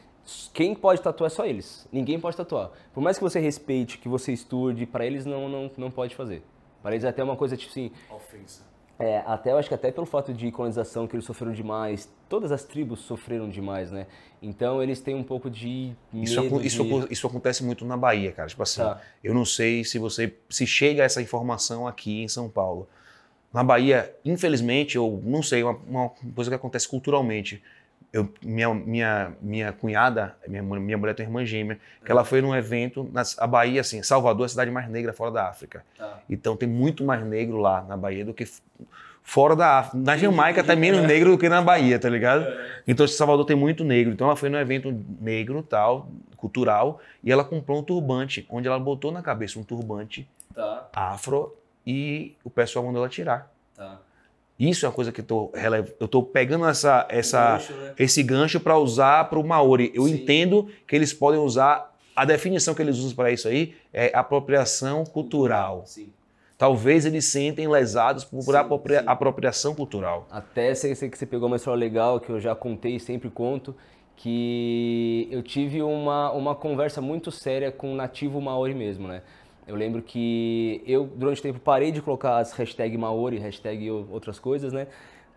[0.52, 1.88] quem pode tatuar é só eles.
[1.90, 2.70] Ninguém pode tatuar.
[2.92, 6.42] Por mais que você respeite, que você estude, para eles não, não, não pode fazer.
[6.82, 8.73] Para eles é até uma coisa tipo assim, Ofensa.
[8.98, 12.52] É, até eu acho que até pelo fato de colonização que eles sofreram demais, todas
[12.52, 14.06] as tribos sofreram demais, né?
[14.40, 16.66] Então eles têm um pouco de Isso, de...
[16.66, 18.48] isso, acon- isso acontece muito na Bahia, cara.
[18.48, 19.00] Tipo assim, Tá.
[19.22, 22.88] eu não sei se você se chega a essa informação aqui em São Paulo.
[23.52, 27.62] Na Bahia, infelizmente, eu não sei, uma, uma coisa que acontece culturalmente.
[28.14, 32.40] Eu, minha, minha, minha cunhada, minha, minha mulher tem uma irmã gêmea, que ela foi
[32.40, 35.84] num evento, nas, a Bahia, assim, Salvador é a cidade mais negra fora da África.
[35.98, 36.20] Tá.
[36.30, 38.46] Então tem muito mais negro lá na Bahia do que
[39.20, 39.98] fora da África.
[39.98, 42.46] Na Jamaica tá menos negro do que na Bahia, tá ligado?
[42.86, 44.12] Então Salvador tem muito negro.
[44.12, 48.78] Então ela foi num evento negro, tal, cultural, e ela comprou um turbante, onde ela
[48.78, 51.52] botou na cabeça um turbante Tá, afro
[51.84, 53.50] e o pessoal mandou ela tirar.
[53.76, 53.98] tá.
[54.58, 55.52] Isso é uma coisa que eu tô,
[55.98, 57.94] eu tô pegando essa, essa, Gancho, né?
[57.98, 59.90] esse gancho para usar para o Maori.
[59.94, 60.14] Eu Sim.
[60.14, 65.04] entendo que eles podem usar, a definição que eles usam para isso aí é apropriação
[65.04, 65.82] cultural.
[65.86, 66.08] Sim.
[66.56, 69.04] Talvez eles sentem lesados por Sim, apropria- sim.
[69.08, 70.28] apropriação cultural.
[70.30, 73.28] Até sei, sei que você pegou uma história legal que eu já contei e sempre
[73.28, 73.74] conto,
[74.16, 79.22] que eu tive uma, uma conversa muito séria com um nativo maori mesmo, né?
[79.66, 84.38] Eu lembro que eu, durante o tempo, parei de colocar as hashtag maori, hashtag outras
[84.38, 84.88] coisas, né?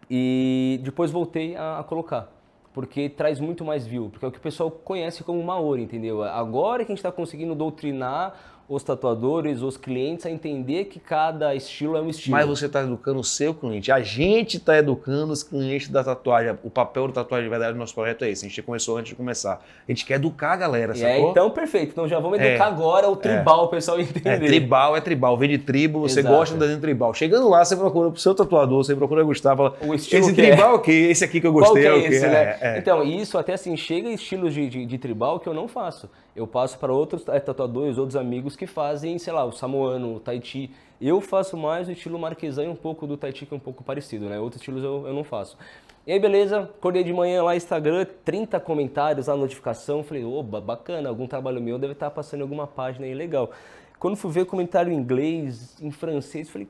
[0.10, 2.30] E depois voltei a, a colocar,
[2.74, 6.24] porque traz muito mais view, porque é o que o pessoal conhece como maori, entendeu?
[6.24, 11.56] Agora que a gente está conseguindo doutrinar os tatuadores, os clientes a entender que cada
[11.56, 12.36] estilo é um estilo.
[12.36, 13.92] Mas você está educando o seu cliente.
[13.94, 16.58] A gente está educando os clientes da tatuagem.
[16.64, 18.46] O papel da tatuagem de verdade do nosso projeto é esse.
[18.46, 19.64] A gente começou antes de começar.
[19.88, 21.32] A gente quer educar a galera, é, sacou?
[21.32, 21.92] então, perfeito.
[21.92, 22.68] Então já vamos educar É.
[22.68, 24.28] agora o tribal, o pessoal entender.
[24.30, 26.36] É, tribal é tribal, vem de tribo, você Exato.
[26.36, 27.14] gosta do desenho tribal.
[27.14, 30.42] Chegando lá, você procura pro seu tatuador, você procura Gustavo, fala, O estilo esse que
[30.42, 30.48] é.
[30.48, 31.08] tribal é o quê?
[31.10, 32.08] Esse aqui que eu Qual gostei que é é o quê?
[32.16, 32.58] esse, É, né?
[32.60, 32.78] é.
[32.80, 36.10] Então, isso até assim, chega estilos de, de, de tribal que eu não faço.
[36.38, 40.20] Eu passo para outros eh, tatuadores, outros amigos que fazem, sei lá, o samoano, o
[40.20, 40.70] Tahiti.
[41.02, 43.84] Eu faço mais o estilo marquesão e um pouco do Tahiti, que é um pouco
[43.84, 44.40] parecido, né?
[44.40, 45.58] Outros estilos eu, eu não faço.
[46.06, 50.04] E aí, beleza, acordei de manhã lá, Instagram, 30 comentários lá, notificação.
[50.04, 53.50] Falei, oba, bacana, algum trabalho meu deve estar passando em alguma página aí, legal.
[53.98, 56.68] Quando fui ver comentário em inglês, em francês, falei,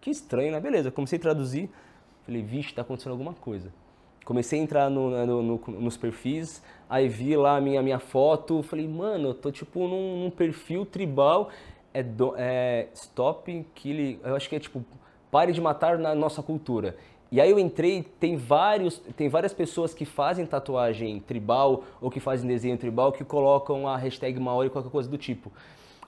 [0.00, 0.60] que estranho, né?
[0.60, 1.68] Beleza, comecei a traduzir.
[2.24, 3.72] Falei, vixe, tá acontecendo alguma coisa.
[4.28, 8.62] Comecei a entrar no- no- no- nos perfis, aí vi lá a minha, minha foto,
[8.62, 11.48] falei, mano, eu tô tipo num, num perfil tribal,
[11.94, 14.84] é, do- é Stop Kill, eu acho que é tipo,
[15.30, 16.94] pare de matar na nossa cultura.
[17.32, 22.20] E aí eu entrei, tem, vários, tem várias pessoas que fazem tatuagem tribal ou que
[22.20, 25.50] fazem desenho tribal que colocam a hashtag Maori, qualquer coisa do tipo.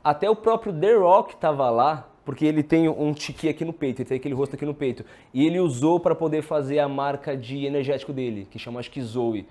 [0.05, 4.03] Até o próprio The Rock tava lá, porque ele tem um tiqui aqui no peito,
[4.03, 5.05] ele tem aquele rosto aqui no peito.
[5.33, 9.01] E ele usou para poder fazer a marca de energético dele, que chama acho que
[9.01, 9.47] Zoe.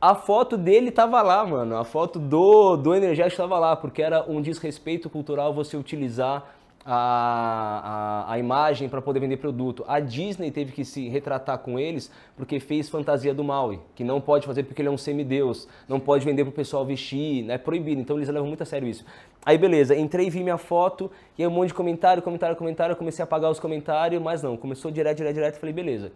[0.00, 1.76] A foto dele tava lá, mano.
[1.76, 8.24] A foto do, do energético tava lá, porque era um desrespeito cultural você utilizar a,
[8.26, 9.84] a, a imagem para poder vender produto.
[9.86, 14.20] A Disney teve que se retratar com eles porque fez fantasia do Maui, que não
[14.20, 18.00] pode fazer porque ele é um semideus, não pode vender pro pessoal vestir, é proibido.
[18.00, 19.04] Então eles levam muito a sério isso.
[19.44, 23.22] Aí beleza, entrei, vi minha foto, e aí um monte de comentário, comentário, comentário, comecei
[23.22, 26.12] a apagar os comentários, mas não, começou direto, direto, direto, falei, beleza.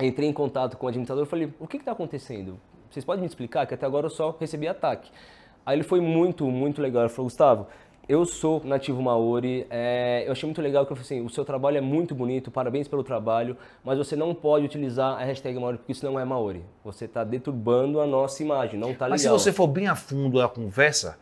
[0.00, 2.58] Entrei em contato com o administrador falei, o que está acontecendo?
[2.88, 3.66] Vocês podem me explicar?
[3.66, 5.10] Que até agora eu só recebi ataque.
[5.66, 7.02] Aí ele foi muito, muito legal.
[7.02, 7.66] Ele falou, Gustavo,
[8.08, 9.66] Eu sou nativo maori.
[9.68, 12.50] É, eu achei muito legal que eu falei assim, o seu trabalho é muito bonito,
[12.50, 16.24] parabéns pelo trabalho, mas você não pode utilizar a hashtag maori porque isso não é
[16.24, 16.64] maori.
[16.82, 19.10] Você está deturbando a nossa imagem, não está legal.
[19.10, 21.18] Mas se você for bem a fundo a conversa,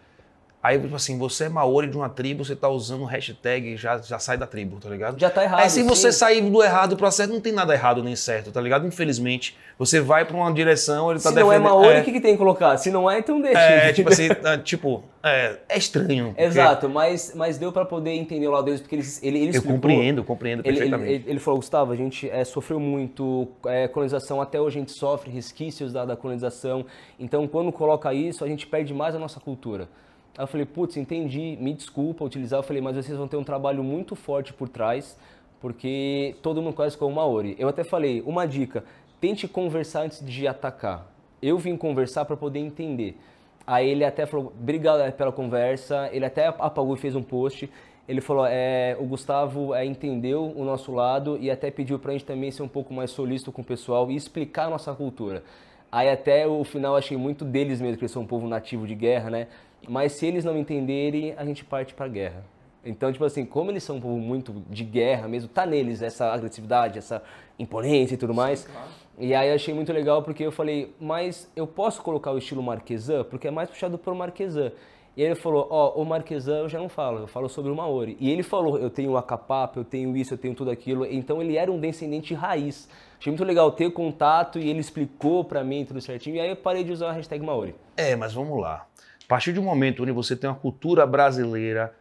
[0.66, 4.18] Aí, tipo assim, você é maori de uma tribo, você tá usando hashtag, já, já
[4.18, 5.16] sai da tribo, tá ligado?
[5.16, 5.60] Já tá errado.
[5.60, 8.60] Aí se você sair do errado pro certo, não tem nada errado nem certo, tá
[8.60, 8.84] ligado?
[8.84, 12.02] Infelizmente, você vai pra uma direção, ele tá Se não é maori, o é...
[12.02, 12.76] que, que tem que colocar?
[12.78, 13.60] Se não é, então deixa.
[13.60, 16.30] É, tipo assim, é, tipo, é, é estranho.
[16.30, 16.42] Porque...
[16.42, 19.70] Exato, mas, mas deu pra poder entender o lado deles, porque ele, ele, ele explicou,
[19.70, 21.12] Eu compreendo, compreendo perfeitamente.
[21.12, 24.80] Ele, ele, ele falou, Gustavo, a gente é, sofreu muito é, colonização, até hoje a
[24.80, 26.84] gente sofre resquícios da, da colonização,
[27.20, 29.88] então quando coloca isso, a gente perde mais a nossa cultura.
[30.36, 32.58] Aí eu falei, putz, entendi, me desculpa utilizar.
[32.58, 35.18] Eu falei, mas vocês vão ter um trabalho muito forte por trás,
[35.60, 37.56] porque todo mundo conhece como Maori.
[37.58, 38.84] Eu até falei, uma dica,
[39.20, 41.10] tente conversar antes de atacar.
[41.40, 43.18] Eu vim conversar para poder entender.
[43.66, 47.68] Aí ele até falou, obrigado pela conversa, ele até apagou e fez um post.
[48.08, 52.12] Ele falou, é, o Gustavo é, entendeu o nosso lado e até pediu para a
[52.12, 55.42] gente também ser um pouco mais solícito com o pessoal e explicar a nossa cultura.
[55.90, 58.94] Aí até o final achei muito deles mesmo, que eles são um povo nativo de
[58.94, 59.48] guerra, né?
[59.88, 62.44] Mas se eles não entenderem, a gente parte para a guerra.
[62.84, 66.32] Então, tipo assim, como eles são um povo muito de guerra mesmo, tá neles essa
[66.32, 67.22] agressividade, essa
[67.58, 68.60] imponência e tudo mais.
[68.60, 68.88] Sim, claro.
[69.18, 73.24] E aí achei muito legal porque eu falei, mas eu posso colocar o estilo marquesan?
[73.24, 74.70] Porque é mais puxado por marquesan.
[75.16, 77.74] E ele falou, ó, oh, o marquesan eu já não falo, eu falo sobre o
[77.74, 78.18] maori.
[78.20, 81.06] E ele falou, eu tenho o acapap, eu tenho isso, eu tenho tudo aquilo.
[81.06, 82.86] Então ele era um descendente raiz.
[83.18, 86.36] Achei muito legal ter contato e ele explicou para mim tudo certinho.
[86.36, 87.74] E aí eu parei de usar a hashtag maori.
[87.96, 88.86] É, mas vamos lá.
[89.26, 91.92] A partir de um momento onde você tem uma cultura brasileira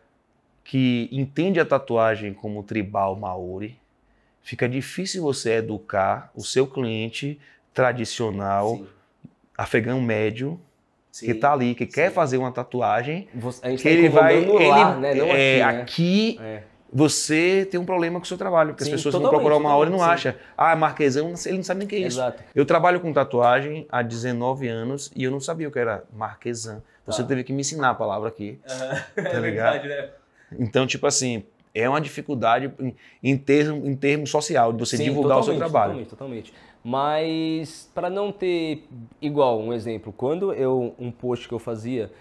[0.64, 3.78] que entende a tatuagem como tribal maori,
[4.44, 7.40] fica difícil você educar o seu cliente
[7.74, 8.88] tradicional, Sim.
[9.58, 10.60] afegão médio,
[11.12, 11.26] Sim.
[11.26, 11.92] que está ali, que Sim.
[11.92, 13.28] quer fazer uma tatuagem,
[13.64, 15.16] a gente que tá ele vai, ele, né?
[15.16, 15.82] Não é, aqui, né?
[15.82, 16.64] aqui é.
[16.92, 19.90] Você tem um problema com o seu trabalho, porque as pessoas vão procurar uma hora
[19.90, 20.34] e não acham.
[20.58, 22.18] Ah, Marquesão, ele não sabe nem o que é isso.
[22.20, 22.44] Exato.
[22.54, 26.82] Eu trabalho com tatuagem há 19 anos e eu não sabia o que era Marquesão.
[27.06, 27.28] Você tá.
[27.28, 28.60] teve que me ensinar a palavra aqui.
[28.68, 28.96] Uhum.
[29.24, 29.30] Tá?
[29.30, 30.10] É verdade, né?
[30.60, 31.44] Então, tipo assim,
[31.74, 35.58] é uma dificuldade em, em, termo, em termo social, de você Sim, divulgar o seu
[35.58, 36.06] trabalho.
[36.06, 36.54] Totalmente, totalmente.
[36.84, 38.88] Mas, para não ter
[39.22, 42.12] igual, um exemplo, quando eu, um post que eu fazia,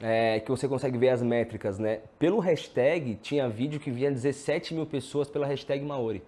[0.00, 2.00] é, que você consegue ver as métricas, né?
[2.18, 6.22] Pelo hashtag, tinha vídeo que via 17 mil pessoas pela hashtag Maori.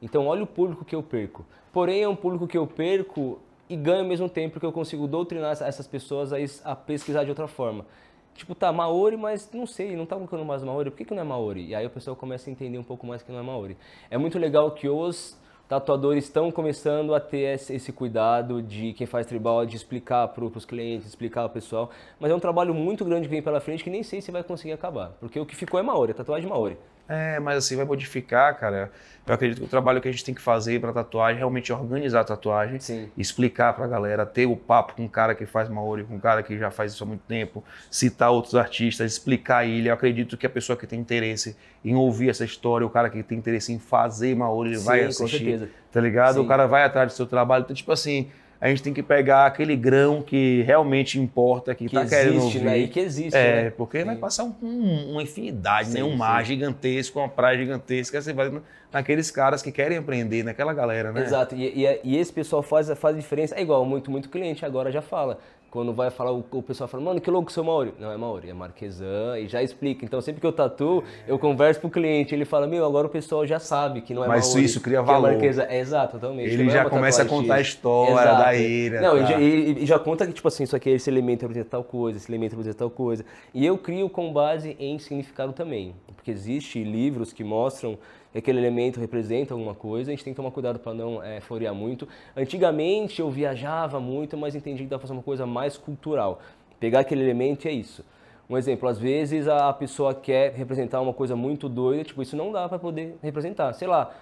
[0.00, 1.44] Então, olha o público que eu perco.
[1.72, 5.06] Porém, é um público que eu perco e ganho ao mesmo tempo porque eu consigo
[5.06, 6.32] doutrinar essas pessoas
[6.64, 7.86] a pesquisar de outra forma.
[8.34, 11.22] Tipo, tá, Maori, mas não sei, não tá colocando mais Maori, por que, que não
[11.22, 11.66] é Maori?
[11.66, 13.76] E aí o pessoal começa a entender um pouco mais que não é Maori.
[14.10, 15.38] É muito legal que os
[15.72, 20.66] tatuadores estão começando a ter esse cuidado de quem faz tribal, de explicar para os
[20.66, 21.90] clientes, explicar ao pessoal.
[22.20, 24.42] Mas é um trabalho muito grande que vem pela frente que nem sei se vai
[24.42, 25.12] conseguir acabar.
[25.18, 26.76] Porque o que ficou é Maori, tatuagem Maori.
[27.12, 28.90] É, mas assim, vai modificar, cara.
[29.26, 31.72] Eu acredito que o trabalho que a gente tem que fazer para tatuagem é realmente
[31.72, 33.08] organizar a tatuagem, Sim.
[33.16, 36.18] explicar para a galera, ter o papo com um cara que faz Maori, com um
[36.18, 39.88] cara que já faz isso há muito tempo, citar outros artistas, explicar ele.
[39.88, 43.22] Eu acredito que a pessoa que tem interesse em ouvir essa história, o cara que
[43.22, 45.70] tem interesse em fazer Maori, ele Sim, vai assistir.
[45.92, 46.34] Tá ligado?
[46.34, 46.40] Sim.
[46.40, 47.62] O cara vai atrás do seu trabalho.
[47.62, 48.28] Então, tipo assim,
[48.62, 52.42] a gente tem que pegar aquele grão que realmente importa, que, que tá existe, querendo
[52.44, 52.60] ouvir.
[52.60, 52.78] Né?
[52.78, 53.70] E que existe, É, né?
[53.70, 54.04] porque Sim.
[54.04, 56.04] vai passar um, um, uma infinidade, sim, né?
[56.04, 58.52] um mar gigantesco, uma praia gigantesca, você vai
[58.92, 61.22] naqueles caras que querem aprender, naquela galera, né?
[61.22, 64.92] Exato, e, e, e esse pessoal faz, faz diferença, é igual, muito, muito cliente agora
[64.92, 65.40] já fala,
[65.72, 67.94] quando vai falar, o, pessoal fala, mano, que louco seu Maori.
[67.98, 70.04] Não, é Maori, é Marquesan, e já explica.
[70.04, 73.10] Então, sempre que eu tatuo, eu converso com o cliente, ele fala, meu, agora o
[73.10, 74.60] pessoal já sabe que não é Mas Maori.
[74.60, 75.28] Mas isso cria valor.
[75.28, 75.62] É Marquesan.
[75.62, 76.52] É, exato, totalmente.
[76.52, 78.42] Ele já começa a contar a história exato.
[78.42, 79.00] da ira.
[79.00, 79.40] Não, tá.
[79.40, 82.30] e, e, já conta que, tipo assim, isso aqui, esse elemento representa tal coisa, esse
[82.30, 83.24] elemento representa tal coisa.
[83.54, 85.94] E eu crio com base em significado também.
[86.14, 87.98] Porque existe livros que mostram
[88.38, 91.74] aquele elemento representa alguma coisa, a gente tem que tomar cuidado para não é, florear
[91.74, 92.08] muito.
[92.36, 96.40] Antigamente eu viajava muito, mas entendi que dá para fazer uma coisa mais cultural.
[96.80, 98.04] Pegar aquele elemento e é isso.
[98.48, 102.52] Um exemplo, às vezes a pessoa quer representar uma coisa muito doida, tipo, isso não
[102.52, 103.72] dá para poder representar.
[103.72, 104.12] Sei lá,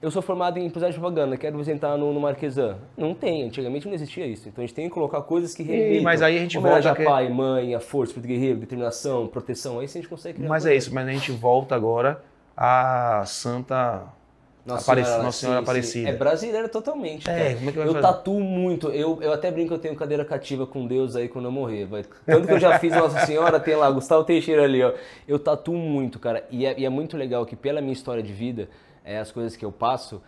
[0.00, 2.78] eu sou formado em publicidade de propaganda, quero representar no, no Marquesan.
[2.96, 4.48] Não tem, antigamente não existia isso.
[4.48, 6.02] Então a gente tem que colocar coisas que representam.
[6.02, 9.78] Mas aí a gente volta a pai, mãe, a força, espírito guerreiro, determinação, proteção.
[9.78, 12.20] Aí sim a gente consegue Mas é isso, mas a gente volta agora
[12.56, 14.12] a Santa
[14.64, 16.08] nossa Senhora, Nossa Senhora sim, Aparecida.
[16.08, 16.14] Sim.
[16.14, 17.28] É brasileira totalmente.
[17.28, 18.06] É, como é que vai eu fazer?
[18.06, 18.90] tatuo muito.
[18.90, 21.84] Eu, eu até brinco que eu tenho cadeira cativa com Deus aí quando eu morrer.
[21.84, 22.04] Vai.
[22.24, 24.92] Tanto que eu já fiz Nossa Senhora, tem lá Gustavo Teixeira ali, ó.
[25.26, 26.46] Eu tatuo muito, cara.
[26.50, 28.68] E é, e é muito legal que pela minha história de vida,
[29.04, 30.22] é, as coisas que eu passo,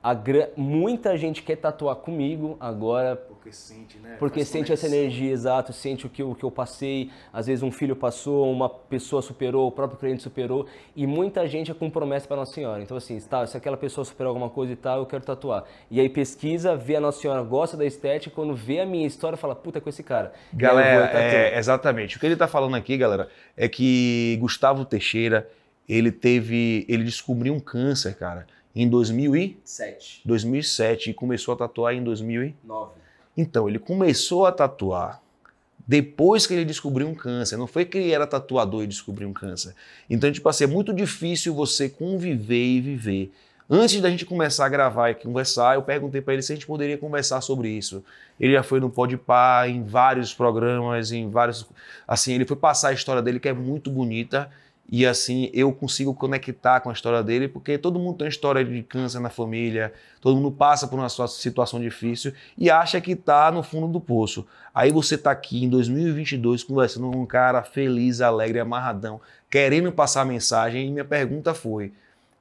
[0.00, 0.50] A gra...
[0.56, 3.20] Muita gente quer tatuar comigo agora.
[3.42, 4.16] Porque sente, né?
[4.20, 4.86] Porque Faz sente conexão.
[4.86, 7.10] essa energia, exato, sente o que, eu, o que eu passei.
[7.32, 10.66] Às vezes um filho passou, uma pessoa superou, o próprio cliente superou.
[10.94, 12.80] E muita gente é com promessa para Nossa Senhora.
[12.80, 15.64] Então, assim, tá, se aquela pessoa superou alguma coisa e tal, eu quero tatuar.
[15.90, 19.36] E aí pesquisa, vê a Nossa Senhora, gosta da estética, quando vê a minha história,
[19.36, 20.32] fala, puta, é com esse cara.
[20.52, 22.16] Galera, é, exatamente.
[22.16, 25.50] O que ele tá falando aqui, galera, é que Gustavo Teixeira,
[25.88, 31.56] ele teve, ele descobriu um câncer, cara, em 2000 e 7, 2007 e começou a
[31.56, 32.54] tatuar em 2000 e...
[32.64, 33.01] 9.
[33.36, 35.22] Então, ele começou a tatuar
[35.86, 37.56] depois que ele descobriu um câncer.
[37.56, 39.74] Não foi que ele era tatuador e descobriu um câncer.
[40.08, 43.32] Então, tipo assim, é muito difícil você conviver e viver.
[43.68, 46.66] Antes da gente começar a gravar e conversar, eu perguntei para ele se a gente
[46.66, 48.04] poderia conversar sobre isso.
[48.38, 51.66] Ele já foi no Podpah, em vários programas, em vários...
[52.06, 54.50] Assim, ele foi passar a história dele, que é muito bonita.
[54.90, 58.82] E assim, eu consigo conectar com a história dele, porque todo mundo tem história de
[58.82, 63.62] câncer na família, todo mundo passa por uma situação difícil e acha que tá no
[63.62, 64.46] fundo do poço.
[64.74, 70.22] Aí você tá aqui em 2022 conversando com um cara feliz, alegre, amarradão, querendo passar
[70.22, 71.92] a mensagem, e minha pergunta foi: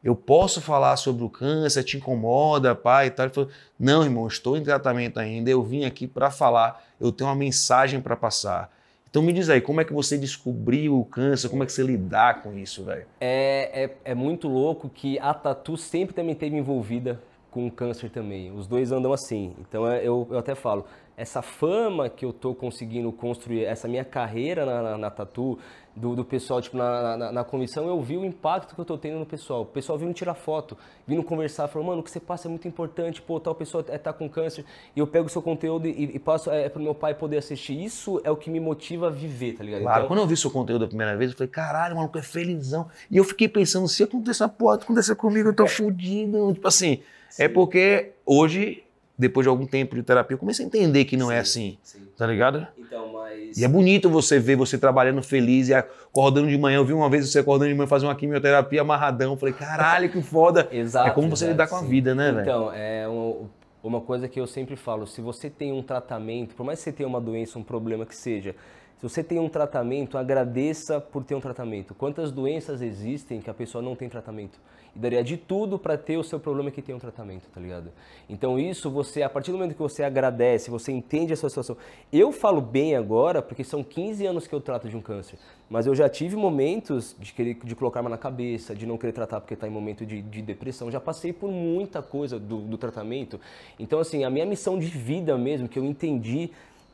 [0.03, 1.83] eu posso falar sobre o câncer?
[1.83, 3.07] Te incomoda, pai?
[3.07, 3.27] E tal.
[3.27, 3.49] Ele falou:
[3.79, 5.49] não, irmão, estou em tratamento ainda.
[5.49, 6.83] Eu vim aqui para falar.
[6.99, 8.71] Eu tenho uma mensagem para passar.
[9.11, 11.49] Então me diz aí, como é que você descobriu o câncer?
[11.49, 13.05] Como é que você lidar com isso, velho?
[13.19, 17.21] É, é, é muito louco que a Tatu sempre também esteve envolvida
[17.51, 18.53] com o câncer também.
[18.53, 19.53] Os dois andam assim.
[19.59, 20.85] Então é, eu, eu até falo,
[21.17, 25.59] essa fama que eu tô conseguindo construir, essa minha carreira na, na, na Tatu,
[25.95, 28.97] do, do pessoal, tipo, na, na, na comissão, eu vi o impacto que eu tô
[28.97, 29.61] tendo no pessoal.
[29.61, 32.67] O pessoal vindo tirar foto, vindo conversar, falou, mano, o que você passa é muito
[32.67, 34.63] importante, pô, tal pessoa é, tá com câncer,
[34.95, 37.81] e eu pego o seu conteúdo e, e passo é, pro meu pai poder assistir.
[37.81, 39.81] Isso é o que me motiva a viver, tá ligado?
[39.81, 42.21] Claro, Então, quando eu vi seu conteúdo a primeira vez, eu falei, caralho, maluco é
[42.21, 42.89] felizão.
[43.09, 46.53] E eu fiquei pensando, se acontecer uma porra, acontecer comigo, eu tô fudido.
[46.53, 47.01] Tipo assim,
[47.37, 48.83] é porque hoje,
[49.17, 52.07] depois de algum tempo de terapia, eu comecei a entender que não é assim, Sim.
[52.17, 52.65] tá ligado?
[52.77, 53.57] Então, mas...
[53.57, 56.77] E é bonito você ver você trabalhando feliz e acordando de manhã.
[56.77, 59.37] Eu vi uma vez você acordando de manhã fazer uma quimioterapia amarradão.
[59.37, 60.67] Falei, caralho, que foda.
[60.71, 61.09] Exato.
[61.09, 61.87] é como você lidar com a sim.
[61.87, 62.41] vida, né, velho?
[62.41, 63.49] Então, é uma,
[63.83, 66.91] uma coisa que eu sempre falo, se você tem um tratamento, por mais que você
[66.91, 68.55] tenha uma doença, um problema que seja,
[69.01, 71.95] se você tem um tratamento, agradeça por ter um tratamento.
[71.95, 74.59] Quantas doenças existem que a pessoa não tem tratamento?
[74.95, 77.91] E daria de tudo para ter o seu problema que tem um tratamento, tá ligado?
[78.29, 81.75] Então isso você, a partir do momento que você agradece, você entende a sua situação.
[82.13, 85.87] Eu falo bem agora porque são 15 anos que eu trato de um câncer, mas
[85.87, 89.55] eu já tive momentos de querer de colocar na cabeça, de não querer tratar porque
[89.55, 90.91] está em momento de, de depressão.
[90.91, 93.39] Já passei por muita coisa do, do tratamento.
[93.79, 96.51] Então assim, a minha missão de vida mesmo que eu entendi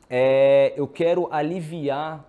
[0.10, 2.26] é eu quero aliviar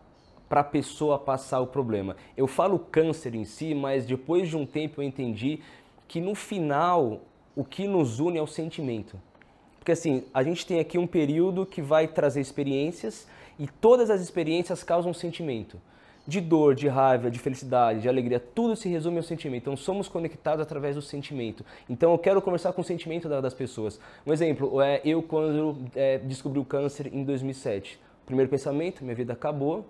[0.48, 2.16] para a pessoa passar o problema.
[2.36, 5.60] Eu falo câncer em si, mas depois de um tempo eu entendi
[6.06, 7.20] que no final
[7.54, 9.20] o que nos une é o sentimento.
[9.78, 13.26] Porque assim, a gente tem aqui um período que vai trazer experiências
[13.58, 15.80] e todas as experiências causam sentimento.
[16.28, 19.62] De dor, de raiva, de felicidade, de alegria, tudo se resume ao sentimento.
[19.62, 21.64] Então somos conectados através do sentimento.
[21.88, 23.98] Então eu quero conversar com o sentimento da- das pessoas.
[24.26, 27.98] Um exemplo, é eu quando é, descobri o câncer em 2007.
[28.26, 29.86] Primeiro pensamento, minha vida acabou,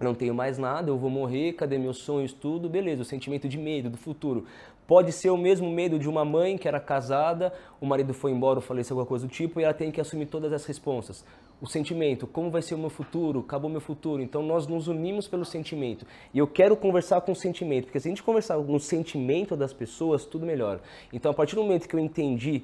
[0.00, 3.58] não tenho mais nada, eu vou morrer, cadê meus sonhos, tudo, beleza, o sentimento de
[3.58, 4.46] medo do futuro.
[4.86, 8.62] Pode ser o mesmo medo de uma mãe que era casada, o marido foi embora
[8.62, 11.22] faleceu, alguma coisa do tipo, e ela tem que assumir todas as responsas.
[11.60, 15.28] O sentimento, como vai ser o meu futuro, acabou meu futuro, então nós nos unimos
[15.28, 16.06] pelo sentimento.
[16.32, 19.72] E eu quero conversar com o sentimento, porque se a gente conversar no sentimento das
[19.72, 20.80] pessoas, tudo melhora.
[21.12, 22.62] Então a partir do momento que eu entendi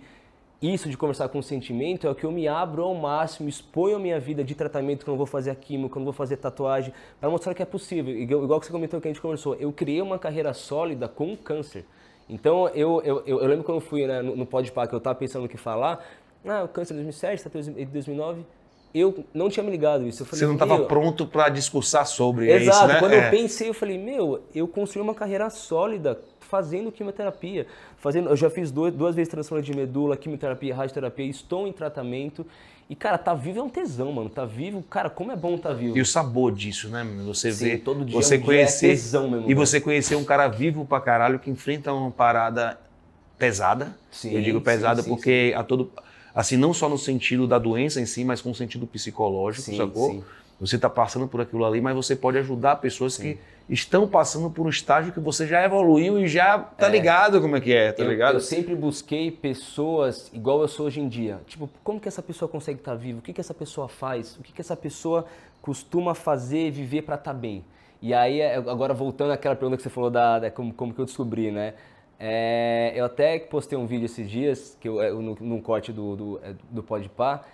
[0.61, 3.97] isso de conversar com o sentimento é o que eu me abro ao máximo, exponho
[3.97, 6.05] a minha vida de tratamento, que eu não vou fazer a química, que eu não
[6.07, 8.17] vou fazer tatuagem, para mostrar que é possível.
[8.17, 11.37] Igual, que você comentou que a gente conversou, eu criei uma carreira sólida com o
[11.37, 11.85] câncer.
[12.29, 14.99] Então, eu, eu, eu, eu lembro quando eu fui né, no, no Podpah, que eu
[14.99, 16.03] estava pensando no que falar,
[16.45, 18.47] ah, o câncer de 2007, tatuagem de 2009,
[18.99, 20.25] eu não tinha me ligado isso.
[20.25, 22.99] Falei, Você não estava "Meu, pronto para discursar sobre é Exato, isso, né?
[23.01, 23.27] quando É.
[23.27, 27.67] eu pensei, eu falei, meu, eu construí uma carreira sólida fazendo quimioterapia.
[27.99, 32.47] Fazendo, eu já fiz duas, duas vezes transplante de medula, quimioterapia, radioterapia, estou em tratamento.
[32.89, 34.31] E, cara, tá vivo é um tesão, mano.
[34.31, 35.99] Tá vivo, cara, como é bom tá vivo.
[35.99, 37.03] E o sabor disso, né?
[37.03, 37.25] mano?
[37.35, 39.57] Você Sim, vê, todo dia você é um dia conhecer é tesão mesmo, e velho.
[39.57, 42.79] você conhecer um cara vivo pra caralho que enfrenta uma parada
[43.37, 43.97] pesada.
[44.11, 45.91] Sim, eu digo sim, pesada sim, porque a todo
[46.37, 49.77] assim não só no sentido da doença em si, mas com o sentido psicológico, Sim,
[49.79, 50.11] sacou?
[50.11, 50.25] sim.
[50.61, 54.65] Você tá passando por aquilo ali, mas você pode ajudar pessoas que estão passando por
[54.65, 58.03] um estágio que você já evoluiu e já tá ligado como é que é, tá
[58.03, 58.35] eu, ligado?
[58.35, 61.41] eu sempre busquei pessoas igual eu sou hoje em dia.
[61.47, 63.19] Tipo, como que essa pessoa consegue estar viva?
[63.19, 64.37] O que que essa pessoa faz?
[64.39, 65.27] O que que essa pessoa
[65.61, 67.63] costuma fazer, viver para estar bem?
[68.01, 71.01] E aí, é, agora voltando àquela pergunta que você falou da, da como, como que
[71.01, 71.75] eu descobri, né?
[72.19, 76.41] É, eu até postei um vídeo esses dias, que eu, é, no, corte do, do,
[76.43, 77.45] é, do Podpah,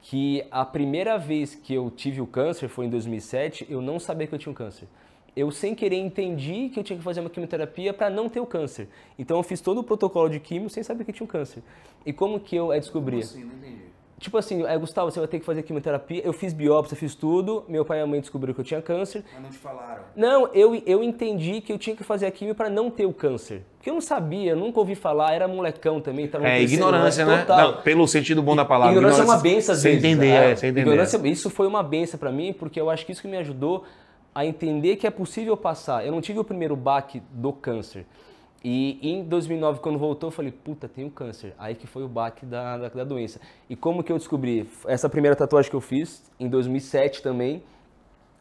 [0.00, 4.26] que a primeira vez que eu tive o câncer foi em 2007, eu não sabia
[4.26, 4.88] que eu tinha um câncer.
[5.34, 8.46] Eu, sem querer, entendi que eu tinha que fazer uma quimioterapia para não ter o
[8.46, 8.88] câncer.
[9.18, 11.62] Então, eu fiz todo o protocolo de quimio sem saber que eu tinha um câncer.
[12.06, 13.16] E como que eu é, descobri?
[13.16, 13.44] Como assim?
[13.44, 13.95] Não entendi.
[14.18, 16.22] Tipo assim, é, Gustavo, você vai ter que fazer quimioterapia.
[16.24, 17.64] Eu fiz biópsia, fiz tudo.
[17.68, 19.22] Meu pai e a mãe descobriram que eu tinha câncer.
[19.34, 20.02] Mas não te falaram.
[20.16, 23.12] Não, eu, eu entendi que eu tinha que fazer a quimio para não ter o
[23.12, 23.62] câncer.
[23.76, 26.26] Porque eu não sabia, nunca ouvi falar, era molecão também.
[26.26, 27.40] Tava no É ignorância, né?
[27.40, 27.58] total.
[27.72, 28.94] Não, pelo sentido bom da palavra.
[28.94, 30.04] Ignorância é uma benção às Sem vezes.
[30.06, 30.50] entender, né?
[30.52, 30.80] é, sem entender.
[30.90, 33.84] Ignorância, isso foi uma benção para mim, porque eu acho que isso que me ajudou
[34.34, 36.04] a entender que é possível passar.
[36.06, 38.06] Eu não tive o primeiro baque do câncer.
[38.68, 41.54] E em 2009, quando voltou, eu falei, puta, tenho câncer.
[41.56, 43.40] Aí que foi o baque da, da, da doença.
[43.70, 44.68] E como que eu descobri?
[44.88, 47.62] Essa primeira tatuagem que eu fiz, em 2007 também,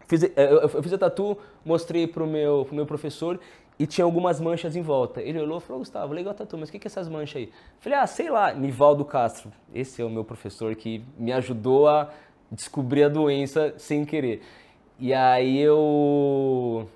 [0.07, 3.39] fiz, eh, eu, eu fiz a tatu, mostrei pro meu, pro meu professor
[3.77, 5.21] e tinha algumas manchas em volta.
[5.21, 7.43] Ele olhou e falou, Gustavo, legal a tatu, mas o que, que é essas manchas
[7.43, 7.51] aí?
[7.79, 9.51] Falei, ah, sei lá, Nivaldo Castro.
[9.75, 12.09] Esse é o meu professor que me ajudou a
[12.49, 14.41] descobrir a doença sem querer.
[14.99, 16.89] E aí eu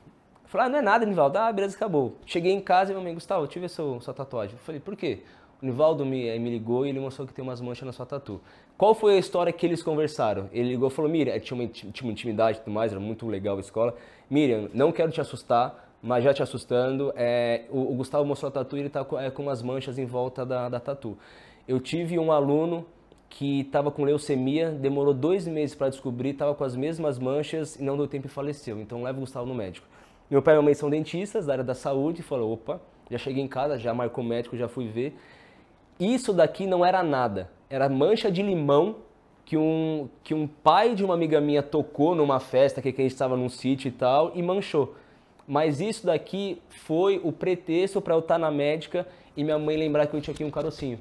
[0.50, 1.38] falei, ah, não é nada, Nivaldo.
[1.38, 2.18] Ah, beleza, acabou.
[2.26, 4.56] Cheguei em casa e meu amigo, Gustavo, eu ver sua, sua tatuagem.
[4.56, 5.20] Eu falei, por quê?
[5.62, 8.06] O Nivaldo me, eh, me ligou e ele mostrou que tem umas manchas na sua
[8.06, 8.42] tatu.
[8.78, 10.50] Qual foi a história que eles conversaram?
[10.52, 13.28] Ele ligou e falou, Miriam, tinha uma, tinha uma intimidade e tudo mais, era muito
[13.28, 13.96] legal a escola.
[14.30, 18.52] Miriam, não quero te assustar, mas já te assustando, é, o, o Gustavo mostrou a
[18.52, 21.18] tatu e ele tá com, é, com umas manchas em volta da, da tatu.
[21.68, 22.86] Eu tive um aluno
[23.30, 27.84] que estava com leucemia, demorou dois meses para descobrir, estava com as mesmas manchas e
[27.84, 28.80] não deu tempo e faleceu.
[28.80, 29.86] Então leva o Gustavo no médico.
[30.30, 33.44] Meu pai e minha mãe são dentistas da área da saúde, falou, opa, já cheguei
[33.44, 35.18] em casa, já marcou o médico, já fui ver.
[36.00, 38.98] Isso daqui não era nada, era mancha de limão
[39.46, 43.08] que um, que um pai de uma amiga minha tocou numa festa que a gente
[43.08, 44.96] estava num sítio e tal e manchou.
[45.48, 50.06] Mas isso daqui foi o pretexto para eu estar na médica e minha mãe lembrar
[50.06, 51.00] que eu tinha aqui um carocinho.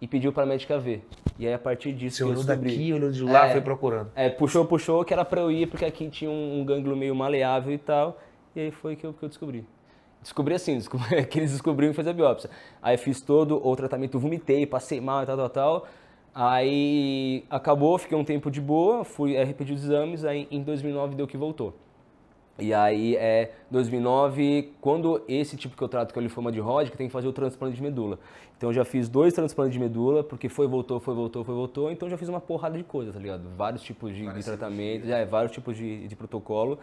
[0.00, 1.04] E pediu para a médica ver.
[1.38, 2.70] E aí a partir disso Você olhou descobri.
[2.70, 3.52] daqui, olhou de lá, É.
[3.52, 4.10] foi procurando.
[4.16, 7.14] É, puxou, puxou, que era pra eu ir, porque aqui tinha um, um gânglio meio
[7.14, 8.18] maleável e tal.
[8.54, 9.64] E aí foi que eu, que eu descobri.
[10.20, 12.50] Descobri assim, descobri, que eles descobriram e fez a biópsia.
[12.82, 15.86] Aí fiz todo o tratamento, vomitei, passei mal e tal, tal, tal.
[16.34, 21.16] Aí acabou, fiquei um tempo de boa, fui é, repetir os exames, aí em 2009
[21.16, 21.74] deu que voltou.
[22.60, 26.60] E aí é 2009, quando esse tipo que eu trato, que é o linfoma de
[26.60, 28.18] Hodgkin, tem que fazer o transplante de medula.
[28.56, 31.90] Então eu já fiz dois transplantes de medula, porque foi, voltou, foi, voltou, foi, voltou.
[31.90, 33.48] Então já fiz uma porrada de coisa, tá ligado?
[33.56, 36.78] Vários tipos de, de tratamento, já, é, vários tipos de, de protocolo.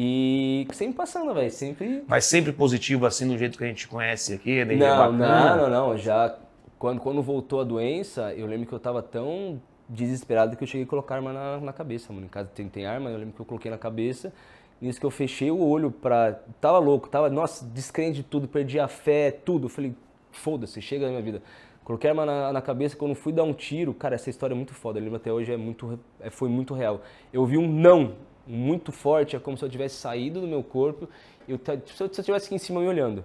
[0.00, 2.04] E sempre passando, velho, sempre...
[2.06, 5.68] Mas sempre positivo, assim, do jeito que a gente conhece aqui, energia Não, não, não,
[5.68, 6.38] não, já...
[6.78, 10.84] Quando, quando voltou a doença, eu lembro que eu tava tão desesperado que eu cheguei
[10.84, 12.26] a colocar arma na, na cabeça, mano.
[12.26, 14.32] Em casa tem, tem arma, eu lembro que eu coloquei na cabeça.
[14.80, 16.38] Nisso que eu fechei o olho pra.
[16.60, 19.64] Tava louco, tava, nossa, descrente de tudo, perdi a fé, tudo.
[19.64, 19.92] Eu falei,
[20.30, 21.42] foda-se, chega na minha vida.
[21.82, 24.56] Coloquei a arma na, na cabeça, quando fui dar um tiro, cara, essa história é
[24.56, 27.02] muito foda, eu lembro até hoje, é muito, é, foi muito real.
[27.32, 28.12] Eu vi um não
[28.48, 31.08] muito forte, é como se eu tivesse saído do meu corpo,
[31.46, 33.24] eu, se eu se eu tivesse aqui em cima me olhando.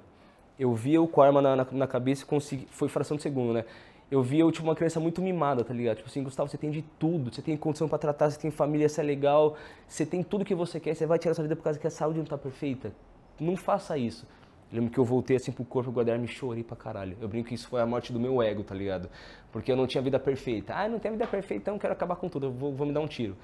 [0.59, 3.23] Eu via o com a arma na, na, na cabeça e consegui, foi fração de
[3.23, 3.65] segundo, né?
[4.11, 5.97] Eu via eu, tipo, uma criança muito mimada, tá ligado?
[5.97, 8.87] Tipo assim, Gustavo, você tem de tudo, você tem condição pra tratar, você tem família,
[8.87, 9.57] você é legal,
[9.87, 11.89] você tem tudo que você quer, você vai tirar sua vida por causa que a
[11.89, 12.93] saúde não tá perfeita.
[13.39, 14.27] Não faça isso.
[14.71, 17.17] Eu lembro que eu voltei assim pro corpo, guardar me chorei pra caralho.
[17.19, 19.09] Eu brinco que isso foi a morte do meu ego, tá ligado?
[19.51, 20.75] Porque eu não tinha vida perfeita.
[20.75, 22.99] Ah, não tenho vida perfeita, então quero acabar com tudo, eu vou, vou me dar
[22.99, 23.35] um tiro.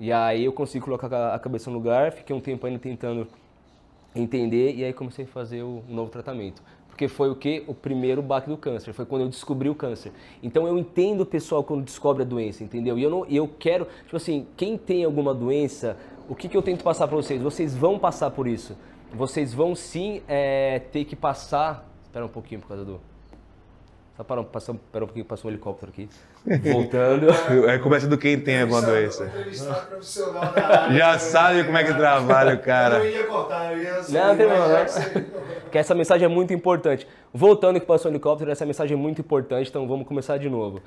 [0.00, 3.28] E aí eu consegui colocar a cabeça no lugar, fiquei um tempo ainda tentando
[4.16, 6.62] entender e aí comecei a fazer o, novo tratamento.
[6.88, 7.64] Porque foi o que?
[7.66, 10.10] O primeiro baque do câncer, foi quando eu descobri o câncer.
[10.42, 12.98] Então eu entendo o pessoal quando descobre a doença, entendeu?
[12.98, 16.62] E eu, não, eu quero, tipo assim, quem tem alguma doença, o que, que eu
[16.62, 17.42] tento passar para vocês?
[17.42, 18.74] Vocês vão passar por isso.
[19.12, 21.86] Vocês vão sim é, ter que passar.
[22.04, 23.09] Espera um pouquinho por causa do.
[24.20, 26.06] Só para, passar, espera um pouquinho, passou um helicóptero aqui.
[26.70, 27.28] Voltando.
[27.70, 29.24] É, começa do quem tem alguma doença.
[29.24, 30.98] Entrevistado profissional da área.
[30.98, 32.98] Já sabe como é que trabalha o Eu cara.
[32.98, 34.84] não ia cortar, eu ia só Não, não tem não.
[34.84, 35.26] que você-
[35.72, 37.06] que essa mensagem é muito importante.
[37.32, 40.82] Voltando que passou o helicóptero, essa mensagem é muito importante, então vamos começar de novo.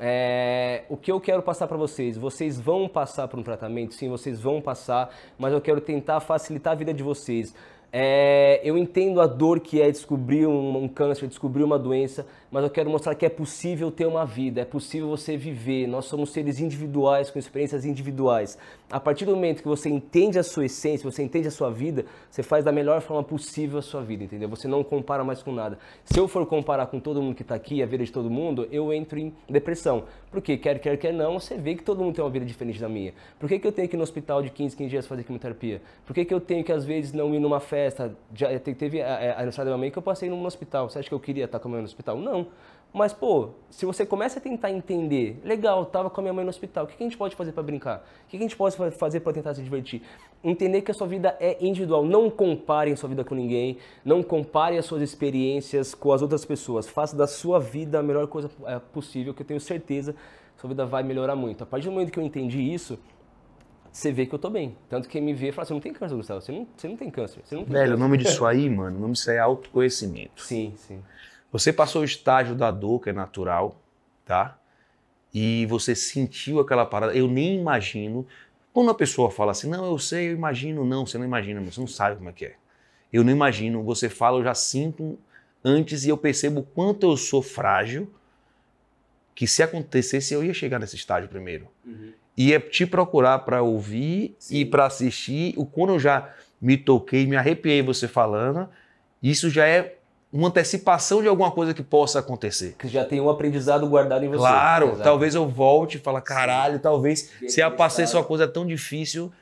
[0.00, 2.16] É, o que eu quero passar para vocês?
[2.16, 3.92] Vocês vão passar por um tratamento?
[3.94, 7.52] Sim, vocês vão passar, mas eu quero tentar facilitar a vida de vocês.
[7.90, 12.64] É, eu entendo a dor que é descobrir um, um câncer, descobrir uma doença, mas
[12.64, 15.86] eu quero mostrar que é possível ter uma vida, é possível você viver.
[15.86, 18.56] Nós somos seres individuais, com experiências individuais.
[18.90, 22.06] A partir do momento que você entende a sua essência, você entende a sua vida,
[22.30, 24.48] você faz da melhor forma possível a sua vida, entendeu?
[24.48, 25.78] Você não compara mais com nada.
[26.04, 28.66] Se eu for comparar com todo mundo que está aqui, a vida de todo mundo,
[28.70, 30.04] eu entro em depressão.
[30.30, 32.88] Porque quer, quer, quer não, você vê que todo mundo tem uma vida diferente da
[32.88, 33.12] minha.
[33.38, 35.80] Por que, que eu tenho que ir no hospital de 15, 15 dias fazer quimioterapia?
[36.06, 38.14] Por que, que eu tenho que, às vezes, não ir numa festa.
[38.34, 40.88] Já te- teve a, a aniversário da minha mãe que eu passei no hospital.
[40.88, 42.16] Você acha que eu queria estar com a minha no hospital?
[42.18, 42.37] Não.
[42.92, 46.48] Mas, pô, se você começa a tentar entender, legal, tava com a minha mãe no
[46.48, 47.98] hospital, o que a gente pode fazer para brincar?
[48.26, 50.00] O que a gente pode fa- fazer para tentar se divertir?
[50.42, 52.02] Entender que a sua vida é individual.
[52.04, 56.46] Não comparem a sua vida com ninguém, não compare as suas experiências com as outras
[56.46, 56.88] pessoas.
[56.88, 60.68] Faça da sua vida a melhor coisa é, possível, que eu tenho certeza que sua
[60.68, 61.62] vida vai melhorar muito.
[61.62, 62.98] A partir do momento que eu entendi isso,
[63.92, 64.76] você vê que eu tô bem.
[64.88, 66.96] Tanto que quem me vê fala, você não tem câncer, Gustavo, você não, você não
[66.96, 67.42] tem câncer.
[67.52, 68.02] Não tem Velho, o câncer.
[68.02, 70.42] nome disso aí, mano, o nome disso aí é autoconhecimento.
[70.42, 71.02] Sim, sim.
[71.50, 73.80] Você passou o estágio da dor, que é natural,
[74.24, 74.58] tá?
[75.32, 77.14] E você sentiu aquela parada.
[77.14, 78.26] Eu nem imagino.
[78.72, 81.80] Quando a pessoa fala assim, não, eu sei, eu imagino, não, você não imagina, você
[81.80, 82.56] não sabe como é que é.
[83.12, 83.82] Eu não imagino.
[83.82, 85.18] Você fala, eu já sinto
[85.64, 88.12] antes e eu percebo o quanto eu sou frágil,
[89.34, 91.68] que se acontecesse eu ia chegar nesse estágio primeiro.
[92.36, 95.54] Ia te procurar para ouvir e para assistir.
[95.56, 98.68] O quando eu já me toquei, me arrepiei você falando,
[99.22, 99.97] isso já é
[100.32, 102.74] uma antecipação de alguma coisa que possa acontecer.
[102.78, 104.38] Que já tem um aprendizado guardado em você.
[104.38, 105.02] Claro, Exato.
[105.02, 109.32] talvez eu volte e fale, caralho, talvez se eu passei essa coisa tão difícil,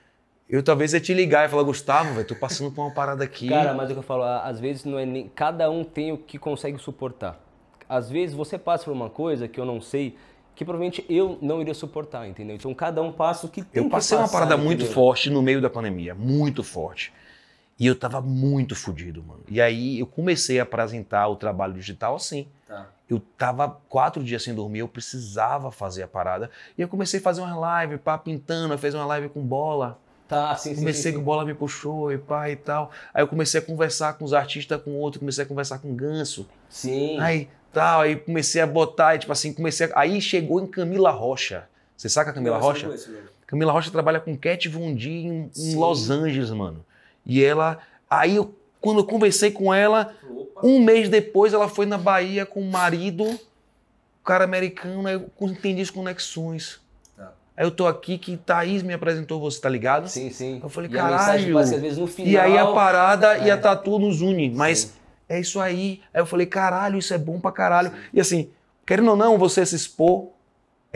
[0.48, 3.48] eu talvez ia te ligar e falar, Gustavo, velho, tô passando por uma parada aqui.
[3.48, 5.28] Cara, mas é o que eu falo, às vezes não é nem.
[5.34, 7.40] Cada um tem o que consegue suportar.
[7.88, 10.16] Às vezes você passa por uma coisa que eu não sei,
[10.54, 12.54] que provavelmente eu não iria suportar, entendeu?
[12.54, 14.94] Então cada um passa o que tem eu que passei uma passar, parada muito entendeu?
[14.94, 17.12] forte no meio da pandemia, muito forte.
[17.78, 19.42] E eu tava muito fudido, mano.
[19.48, 22.46] E aí eu comecei a apresentar o trabalho digital assim.
[22.66, 22.86] Tá.
[23.08, 26.50] Eu tava quatro dias sem dormir, eu precisava fazer a parada.
[26.76, 29.98] E eu comecei a fazer uma live, pá, pintando, eu fiz uma live com bola.
[30.26, 30.74] Tá, sim.
[30.74, 32.90] Comecei sim, que o Bola me puxou e pá e tal.
[33.14, 35.94] Aí eu comecei a conversar com os artistas, com outro, comecei a conversar com o
[35.94, 36.48] Ganso.
[36.68, 37.16] Sim.
[37.20, 40.00] Aí tal, aí comecei a botar, e, tipo assim, comecei a...
[40.00, 41.68] Aí chegou em Camila Rocha.
[41.96, 42.90] Você sabe a Camila Rocha?
[43.46, 45.76] Camila Rocha trabalha com Cat Von D em, em.
[45.76, 46.84] Los Angeles, mano.
[47.26, 47.78] E ela...
[48.08, 50.14] Aí eu, quando eu conversei com ela,
[50.62, 55.28] um mês depois ela foi na Bahia com o marido, o cara americano, aí eu
[55.40, 56.80] entendi as conexões.
[57.16, 57.32] Tá.
[57.56, 60.08] Aí eu tô aqui que Thaís me apresentou você, tá ligado?
[60.08, 60.60] Sim, sim.
[60.62, 61.54] Eu falei, E caralho.
[61.54, 61.72] passa,
[62.06, 62.30] final.
[62.32, 63.52] E aí a parada e É.
[63.52, 64.50] a tatu nos une.
[64.50, 64.90] Mas Sim.
[65.28, 66.00] é isso aí.
[66.14, 67.92] Aí eu falei, caralho, isso é bom pra caralho.
[68.14, 68.50] E assim,
[68.86, 70.28] querendo ou não, você se expor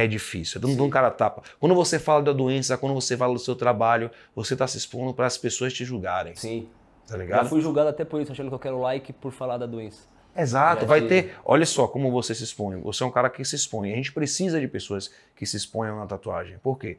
[0.00, 0.58] é difícil.
[0.58, 1.42] É dando um cara tapa.
[1.58, 5.12] Quando você fala da doença, quando você fala do seu trabalho, você tá se expondo
[5.14, 6.34] para as pessoas te julgarem.
[6.34, 6.68] Sim.
[7.06, 7.48] Tá Já ligado?
[7.48, 10.08] fui julgado até por isso, achando que eu quero like por falar da doença.
[10.36, 11.34] Exato, Já vai ter.
[11.44, 12.80] Olha só como você se expõe.
[12.82, 13.92] Você é um cara que se expõe.
[13.92, 16.58] A gente precisa de pessoas que se exponham na tatuagem.
[16.62, 16.98] Por quê?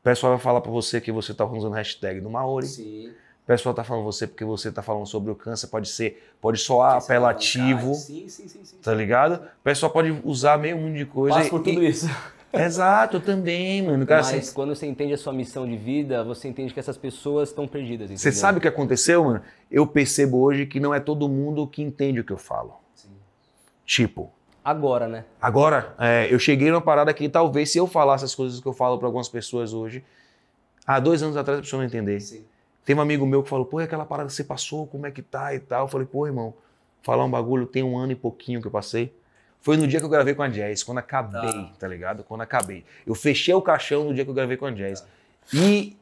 [0.00, 2.66] O pessoal vai falar pra você que você tá usando hashtag do Maori.
[2.66, 3.12] Sim.
[3.44, 6.58] O pessoal tá falando você porque você tá falando sobre o câncer, pode ser, pode
[6.58, 8.76] soar apelativo, Sim, sim, sim, sim.
[8.82, 9.34] tá ligado?
[9.34, 11.36] O pessoal pode usar meio mundo de coisa.
[11.36, 12.06] Passo por e- tudo isso.
[12.54, 14.06] Exato, eu também, mano.
[14.06, 16.96] Cara, Mas você- quando você entende a sua missão de vida, você entende que essas
[16.96, 18.08] pessoas estão perdidas.
[18.08, 18.32] você entendeu?
[18.40, 19.42] sabe o que aconteceu, mano?
[19.70, 22.74] Eu percebo hoje que não é todo mundo que entende o que eu falo.
[22.94, 23.10] Sim.
[23.84, 24.30] Tipo,
[24.64, 25.24] Agora, né?
[25.42, 28.72] agora, é, eu cheguei numa parada que talvez se eu falasse as coisas que eu
[28.72, 30.02] falo pra algumas pessoas hoje,
[30.86, 32.20] há dois anos atrás a pessoa não entender.
[32.20, 32.42] Sim.
[32.84, 35.10] Tem um amigo meu que falou, pô, e aquela parada que você passou, como é
[35.10, 35.84] que tá e tal.
[35.84, 36.54] Eu falei, pô, irmão,
[37.02, 39.14] falar um bagulho, tem um ano e pouquinho que eu passei.
[39.60, 41.88] Foi no dia que eu gravei com a Jazz, quando acabei, tá, Tá.
[41.88, 42.22] ligado?
[42.22, 42.84] Quando acabei.
[43.06, 45.02] Eu fechei o caixão no dia que eu gravei com a Jazz.
[45.52, 45.96] E,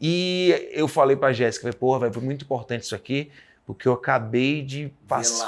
[0.00, 3.30] e eu falei pra Jéssica, porra, foi muito importante isso aqui,
[3.66, 4.92] porque eu acabei de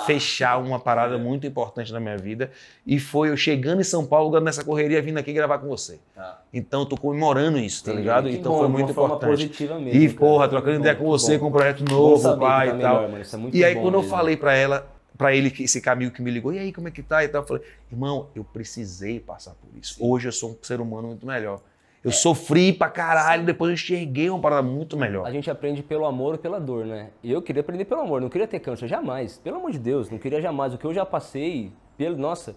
[0.07, 1.19] fechar uma parada É.
[1.19, 2.51] muito importante na minha vida.
[2.87, 5.99] E foi eu chegando em São Paulo, nessa correria, vindo aqui gravar com você.
[6.15, 6.41] Tá.
[6.53, 8.03] Então eu tô comemorando isso, tá Entendi.
[8.03, 8.29] ligado?
[8.31, 9.63] Que então bom, foi muito importante.
[9.63, 9.89] mesmo.
[9.89, 10.19] E, cara.
[10.19, 11.41] porra, trocando ideia com você, bom.
[11.45, 13.03] com um projeto novo, pai tá e tal.
[13.09, 14.17] melhor, é E aí, quando eu mesmo.
[14.17, 16.91] falei pra ela, pra ele, que esse caminho que me ligou, e aí, como é
[16.91, 17.63] que tá e tal, eu falei,
[17.93, 19.97] irmão, eu precisei passar por isso.
[20.01, 21.61] Hoje eu sou um ser humano muito melhor.
[22.07, 25.27] Eu sofri pra caralho, depois eu enxerguei uma parada muito melhor.
[25.27, 27.09] A gente aprende pelo amor ou pela dor, né?
[27.21, 29.39] E eu queria aprender pelo amor, não queria ter câncer, jamais.
[29.39, 30.73] Pelo amor de Deus, não queria jamais.
[30.73, 32.55] O que eu já passei, pelo, nossa.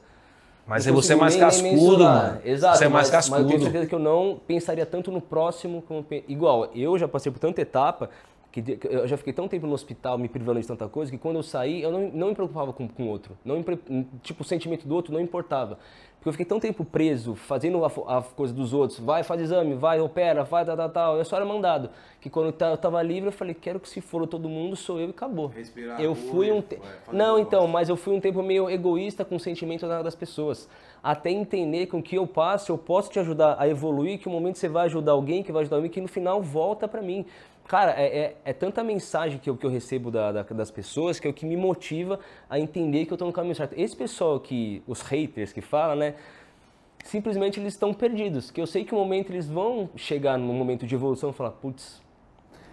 [0.68, 2.40] Mas aí você é mais nem- cascudo, mano.
[2.46, 3.64] Exato, Você é mais mas, mas eu tenho cascudo.
[3.64, 6.06] certeza que eu não pensaria tanto no próximo como.
[6.28, 8.12] Igual, eu já passei por tanta etapa
[8.52, 11.36] que eu já fiquei tão tempo no hospital me privando de tanta coisa que quando
[11.38, 13.36] eu saí eu não, não me preocupava com o outro.
[13.44, 13.64] Não
[14.22, 15.80] tipo, o sentimento do outro não importava.
[16.20, 19.00] Porque eu fiquei tão tempo preso, fazendo a, a coisa dos outros.
[19.00, 21.18] Vai, faz exame, vai, opera, vai, tal, tal, tal.
[21.18, 21.90] Eu só era mandado.
[22.20, 24.76] Que quando eu ta- eu tava livre, eu falei, quero que se for todo mundo,
[24.76, 25.48] sou eu e acabou.
[25.48, 26.62] Respirar eu fui um...
[27.14, 30.14] Não, um então, mas eu fui um tempo meio egoísta com o sentimento da- das
[30.14, 30.68] pessoas.
[31.02, 34.58] Até entender o que eu passo, eu posso te ajudar a evoluir, que o momento
[34.58, 37.26] você vai ajudar alguém, que vai ajudar alguém, que no final volta pra mim.
[37.70, 41.20] Cara, é, é, é tanta mensagem que eu, que eu recebo da- da- das pessoas
[41.20, 43.74] que é o que me motiva a entender que eu tô no caminho certo.
[43.78, 46.16] Esse pessoal que, os haters que falam, né?
[47.04, 48.50] Simplesmente eles estão perdidos.
[48.50, 51.52] Que eu sei que o momento eles vão chegar num momento de evolução e falar,
[51.52, 52.02] putz,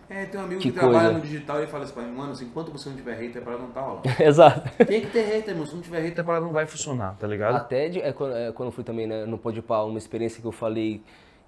[0.08, 2.32] É, tem um amigo Que que, trabalha no digital e fala assim, pra mim, mano,
[2.32, 4.02] assim, enquanto você não tiver hater, a parada não tá rolando.
[4.18, 4.84] Exato.
[4.86, 5.66] tem que ter hater, mano.
[5.66, 7.54] Se não tiver hater, a parada não vai funcionar, tá ligado?
[7.56, 10.46] Até de, é, quando, é, quando eu fui também né, no Podpah, uma experiência que
[10.46, 11.02] eu falei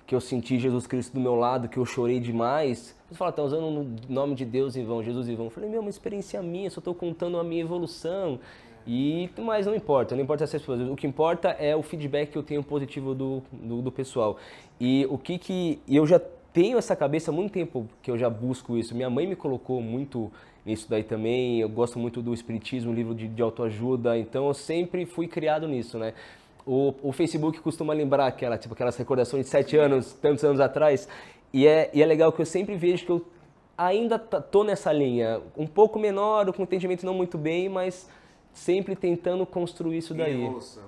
[0.09, 2.97] que eu senti Jesus Cristo do meu lado, que eu chorei demais.
[3.07, 5.45] Você fala, tá usando o nome de Deus em vão, Jesus em vão.
[5.45, 8.41] Eu falei, meu, uma experiência minha, só tô contando a minha evolução.
[8.87, 10.89] E, mas não importa, não importa essas coisas.
[10.89, 14.39] O que importa é o feedback que eu tenho positivo do, do, do pessoal.
[14.81, 15.79] E o que que...
[15.87, 16.19] eu já
[16.55, 18.95] tenho essa cabeça há muito tempo que eu já busco isso.
[18.95, 20.33] Minha mãe me colocou muito
[20.65, 21.61] nisso daí também.
[21.61, 24.17] Eu gosto muito do espiritismo, livro de, de autoajuda.
[24.17, 26.15] Então eu sempre fui criado nisso, né?
[26.71, 31.09] O, o Facebook costuma lembrar aquela, tipo, aquelas recordações de sete anos, tantos anos atrás.
[31.51, 33.25] E é, e é legal que eu sempre vejo que eu
[33.77, 35.41] ainda tá- tô nessa linha.
[35.57, 38.07] Um pouco menor, com entendimento não muito bem, mas
[38.53, 40.45] sempre tentando construir isso daí.
[40.45, 40.83] Evolução.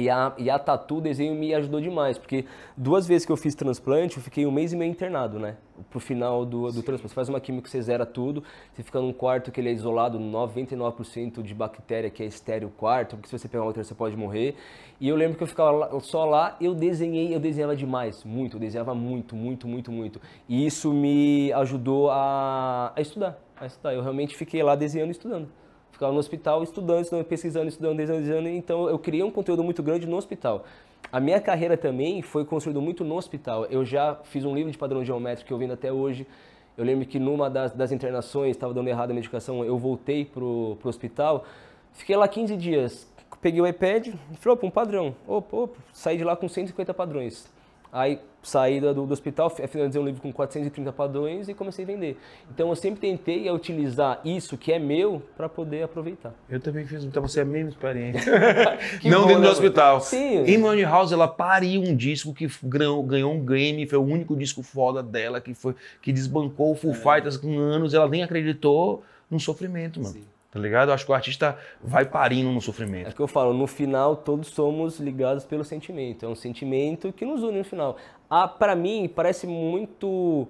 [0.00, 3.54] E a, e a Tatu Desenho me ajudou demais, porque duas vezes que eu fiz
[3.54, 5.56] transplante, eu fiquei um mês e meio internado, né?
[5.90, 7.10] Pro final do, do transplante.
[7.10, 8.42] Você faz uma química, você zera tudo,
[8.72, 12.70] você fica num quarto que ele é isolado, 99% de bactéria, que é estéreo o
[12.70, 14.54] quarto, porque se você pegar outra você pode morrer.
[14.98, 18.56] E eu lembro que eu ficava lá- só lá, eu desenhei, eu desenhava demais, muito,
[18.56, 20.20] eu desenhava muito, muito, muito, muito.
[20.48, 23.92] E isso me ajudou a, a estudar, a estudar.
[23.94, 25.59] Eu realmente fiquei lá desenhando e estudando.
[26.00, 28.48] Ficava no hospital estudando, estudando, pesquisando, estudando, desenhando.
[28.48, 30.64] Então eu criei um conteúdo muito grande no hospital.
[31.12, 33.66] A minha carreira também foi construída muito no hospital.
[33.66, 36.26] Eu já fiz um livro de padrão geométrico que eu vendo até hoje.
[36.74, 40.78] Eu lembro que numa das, das internações, estava dando errado a medicação, eu voltei pro,
[40.80, 41.44] pro hospital.
[41.92, 43.06] Fiquei lá 15 dias.
[43.42, 45.14] Peguei o iPad falei, opa, um padrão.
[45.28, 47.46] Opa, opa, saí de lá com 150 padrões.
[47.92, 51.86] Aí saí do, do hospital, fi- finalizei um livro com 430 padrões e comecei a
[51.88, 52.18] vender.
[52.52, 56.32] Então eu sempre tentei é, utilizar isso que é meu para poder aproveitar.
[56.48, 58.32] Eu também fiz, então você é a mesma experiência.
[59.04, 60.00] Não bom, dentro do né, hospital.
[60.00, 60.44] Sim.
[60.44, 64.34] Em Money House, ela pariu um disco que ganhou, ganhou um Grammy, foi o único
[64.36, 69.02] disco foda dela, que foi que desbancou o Full Fighters com anos, ela nem acreditou
[69.30, 70.16] no sofrimento, mano.
[70.52, 70.88] Tá ligado?
[70.88, 73.12] Eu acho que o artista vai parindo no É sofrimento.
[73.12, 76.26] o que eu falo, no final todos somos ligados pelo sentimento.
[76.26, 77.96] É um sentimento que nos une no final.
[78.30, 80.46] Ah, para mim parece muito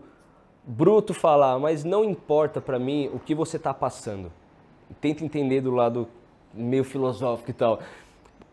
[0.62, 4.30] bruto falar, mas não importa para mim o que você tá passando.
[5.00, 6.06] Tenta entender do lado
[6.52, 7.80] meio filosófico e tal.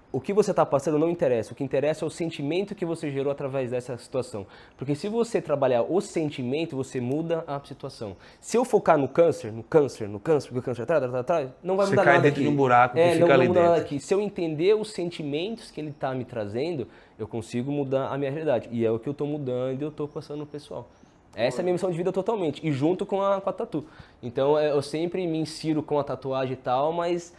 [0.10, 1.52] O que você está passando não interessa.
[1.52, 4.48] O que interessa é o sentimento que você gerou através dessa situação.
[4.78, 8.16] Porque se você trabalhar o sentimento, você muda a situação.
[8.40, 11.50] Se eu focar no câncer, no câncer, no câncer, porque o câncer atrás, atrás, atrás,
[11.62, 12.50] não vai Você mudar cai nada dentro aqui.
[12.50, 13.74] de um buraco que é, fica não, ali dentro.
[13.74, 14.00] aqui.
[14.00, 16.88] Se eu entender os sentimentos que ele está me trazendo,
[17.20, 18.70] eu consigo mudar a minha realidade.
[18.72, 20.88] E é o que eu estou mudando e eu estou passando no pessoal.
[21.36, 22.66] Essa é a minha missão de vida totalmente.
[22.66, 23.86] E junto com a, com a tatu.
[24.24, 27.34] Então é, eu sempre me insiro com a tatuagem e tal, mas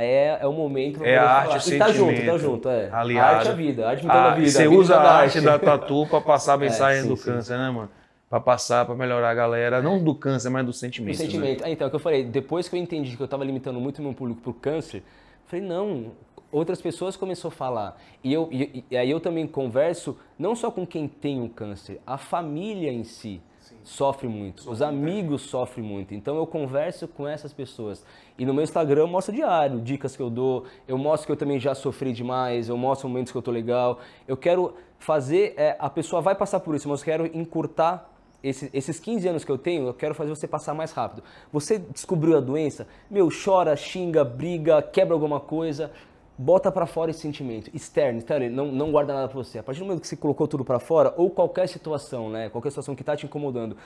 [0.00, 1.64] é, é o momento pra É a arte, falar.
[1.64, 2.88] o E tá junto, tá junto, é.
[2.92, 3.26] aliado.
[3.34, 4.48] A arte é vida, a arte imitando Ah, a vida.
[4.50, 7.24] Você a vida usa a arte da tatu pra passar a mensagem sim, do sim.
[7.24, 7.90] câncer, né, mano?
[8.30, 9.82] Pra passar, pra melhorar a galera.
[9.82, 11.18] Não do câncer, mas do sentimento.
[11.18, 11.24] né?
[11.24, 11.64] sentimento.
[11.64, 13.78] Ah, então, é o que eu falei, depois que eu entendi que eu estava limitando
[13.80, 15.02] muito o meu público pro câncer,
[15.46, 16.12] falei, não,
[16.50, 18.00] outras pessoas começaram a falar.
[18.24, 22.00] E, eu, e, e aí eu também converso não só com quem tem o câncer,
[22.06, 23.42] a família em si
[23.84, 26.14] sofre muito, os amigos sofrem muito.
[26.14, 28.04] Então eu converso com essas pessoas.
[28.38, 31.36] E no meu Instagram eu mostro diário, dicas que eu dou, eu mostro que eu
[31.36, 33.98] também já sofri demais, eu mostro momentos que eu tô legal.
[34.26, 38.08] Eu quero fazer, é, a pessoa vai passar por isso, mas eu quero encurtar
[38.42, 41.22] esse- esses 15 anos que eu tenho, eu quero fazer você passar mais rápido.
[41.52, 45.92] Você descobriu a doença, meu, chora, xinga, briga, quebra alguma coisa,
[46.36, 49.58] bota pra fora esse sentimento, externo, externo, não, não guarda nada pra você.
[49.58, 52.70] A partir do momento que você colocou tudo pra fora, ou qualquer situação, né, qualquer
[52.70, 53.76] situação que tá te incomodando,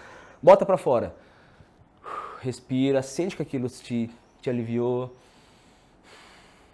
[0.42, 1.14] bota pra fora.
[2.40, 5.14] Respira, sente que aquilo te, te aliviou.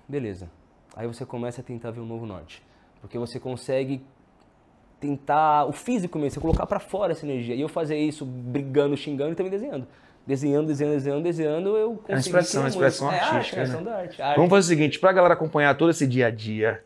[0.09, 0.51] Beleza.
[0.95, 2.63] Aí você começa a tentar ver um novo norte.
[3.01, 4.03] Porque você consegue
[5.01, 7.55] tentar o físico mesmo, você colocar pra fora essa energia.
[7.55, 9.87] E eu fazer isso brigando, xingando e também desenhando.
[10.27, 13.19] Desenhando, desenhando, desenhando, desenhando, eu consegui É uma expressão, uma expressão muito.
[13.19, 13.65] É arte, artística, é né?
[13.65, 14.23] expressão da arte.
[14.23, 14.37] arte.
[14.37, 16.81] Vamos fazer o seguinte, pra galera acompanhar todo esse dia a dia,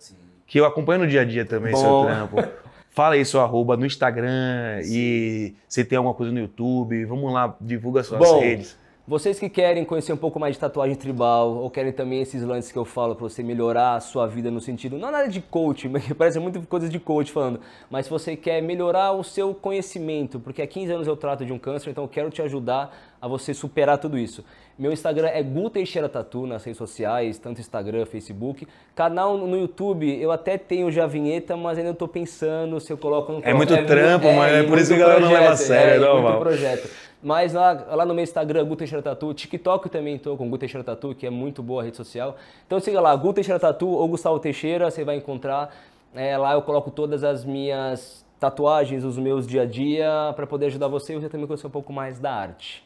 [0.47, 1.78] que eu acompanho no dia a dia também, Bom.
[1.78, 2.66] seu trampo.
[2.91, 7.05] Fala aí seu arroba no Instagram e se tem alguma coisa no YouTube.
[7.05, 8.74] Vamos lá, divulga suas Bom, redes.
[9.09, 12.72] Vocês que querem conhecer um pouco mais de tatuagem tribal ou querem também esses lances
[12.72, 15.87] que eu falo pra você melhorar a sua vida no sentido, não nada de coach,
[15.91, 20.41] mas parece muito coisa de coach falando, mas se você quer melhorar o seu conhecimento,
[20.41, 23.29] porque há 15 anos eu trato de um câncer, então eu quero te ajudar a
[23.29, 24.45] você superar tudo isso.
[24.79, 28.66] Meu Instagram é Gu Teixeira Tatu nas redes sociais, tanto Instagram, Facebook.
[28.95, 33.33] Canal no YouTube, eu até tenho já vinheta, mas ainda tô pensando se eu coloco
[33.33, 35.49] não É muito trampo, mas é e por isso que a galera não leva a
[35.49, 36.91] projeto, sério, é, e não, muito projeto.
[37.22, 40.85] Mas lá, lá no meu Instagram, Gu Teixeira Tatu, TikTok também tô com Gu Teixeira
[40.85, 42.37] Tatu, que é muito boa a rede social.
[42.66, 45.74] Então siga lá, Gu Teixeira Tatu ou Gustavo Teixeira, você vai encontrar.
[46.14, 50.66] É, lá eu coloco todas as minhas tatuagens, os meus dia a dia, para poder
[50.66, 52.86] ajudar você e você também conhecer um pouco mais da arte.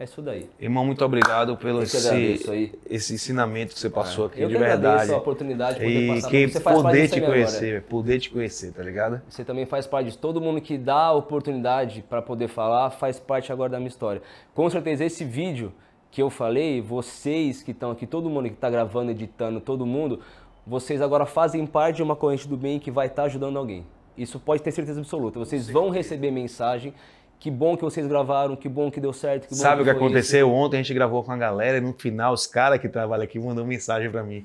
[0.00, 0.48] É isso daí.
[0.60, 5.12] Irmão, muito obrigado pelo Eu esse, esse ensinamento que você passou aqui, Eu de verdade.
[5.12, 7.32] a oportunidade de poder E passar que você faz parte poder te aí agora.
[7.32, 9.20] conhecer, poder te conhecer, tá ligado?
[9.28, 10.18] Você também faz parte disso.
[10.18, 14.22] Todo mundo que dá a oportunidade para poder falar faz parte agora da minha história.
[14.54, 15.72] Com certeza, esse vídeo
[16.12, 20.20] que eu falei, vocês que estão aqui, todo mundo que está gravando, editando, todo mundo,
[20.64, 23.84] vocês agora fazem parte de uma corrente do bem que vai estar ajudando alguém.
[24.16, 25.40] Isso pode ter certeza absoluta.
[25.40, 26.94] Vocês vão receber mensagem.
[27.40, 29.44] Que bom que vocês gravaram, que bom que deu certo.
[29.46, 30.52] Que bom Sabe o que foi aconteceu?
[30.52, 33.38] Ontem a gente gravou com a galera e no final os caras que trabalham aqui
[33.38, 34.44] mandou mensagem pra mim.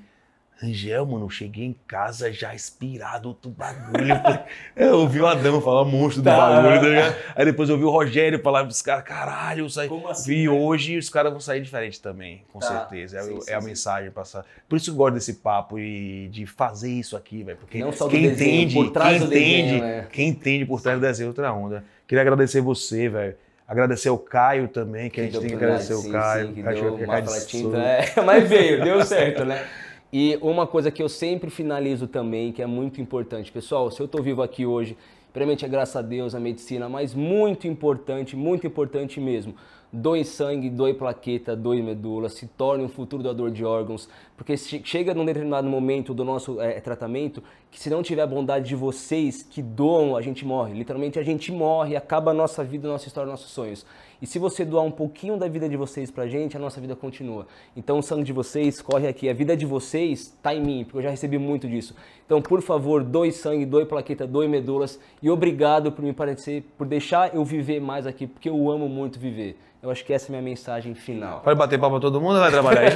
[0.64, 4.08] Angel, mano, eu cheguei em casa já inspirado do bagulho.
[4.14, 4.39] Eu falei-
[4.78, 6.38] Eu ouvi o Adão falar monstro do Tá.
[6.38, 7.16] bagulho, tá ligado?
[7.36, 9.89] Aí depois eu ouvi o Rogério falar pros caras, caralho, eu saí.
[9.89, 12.68] Como assim, e hoje os caras vão sair diferente também, com Tá.
[12.68, 13.18] certeza.
[13.18, 13.68] É, Sim, o- sim, é a sim.
[13.68, 14.46] mensagem passar.
[14.70, 17.58] Por isso eu gosto desse papo e de fazer isso aqui, velho.
[17.58, 20.08] Porque Não só do quem desenho, entende, por trás quem do desenho, entende, né?
[20.14, 21.84] quem entende por trás do desenho é outra onda.
[22.08, 23.36] Queria agradecer você, velho.
[23.68, 26.47] Agradecer o Caio também, que a gente tem que agradecer o sim, Caio.
[26.47, 27.78] sim, que Caio deu que é uma Souza.
[27.82, 29.66] é, mas veio, deu certo, né?
[30.12, 33.51] E uma coisa que eu sempre finalizo também, que é muito importante.
[33.51, 34.95] Pessoal, se eu tô vivo aqui hoje,
[35.32, 39.56] primeiramente é graças a Deus, a medicina, mas muito importante, muito importante mesmo.
[39.96, 44.82] Doe sangue, doe plaqueta, doe medula, se torne um futuro doador de órgãos, porque che-
[44.84, 48.76] chega num determinado momento do nosso eh, tratamento que se não tiver a bondade de
[48.76, 50.74] vocês que doam, a gente morre.
[50.74, 53.86] Literalmente a gente morre, acaba a nossa vida, a nossa história, nossos sonhos.
[54.24, 56.95] E se você doar um pouquinho da vida de vocês pra gente, a nossa vida
[56.95, 57.45] continua.
[57.76, 60.99] Então o sangue de vocês corre aqui, a vida de vocês tá em mim, porque
[60.99, 61.93] eu já recebi muito disso.
[62.26, 66.88] Então, por favor, doe sangue, doe plaqueta, doe medulas e obrigado por me parecer, por
[66.88, 69.59] deixar eu viver mais aqui, porque eu amo muito viver.
[69.82, 71.41] Eu acho que essa é a minha mensagem final.
[71.41, 72.95] Pode bater palma pra todo mundo ou vai trabalhar aí?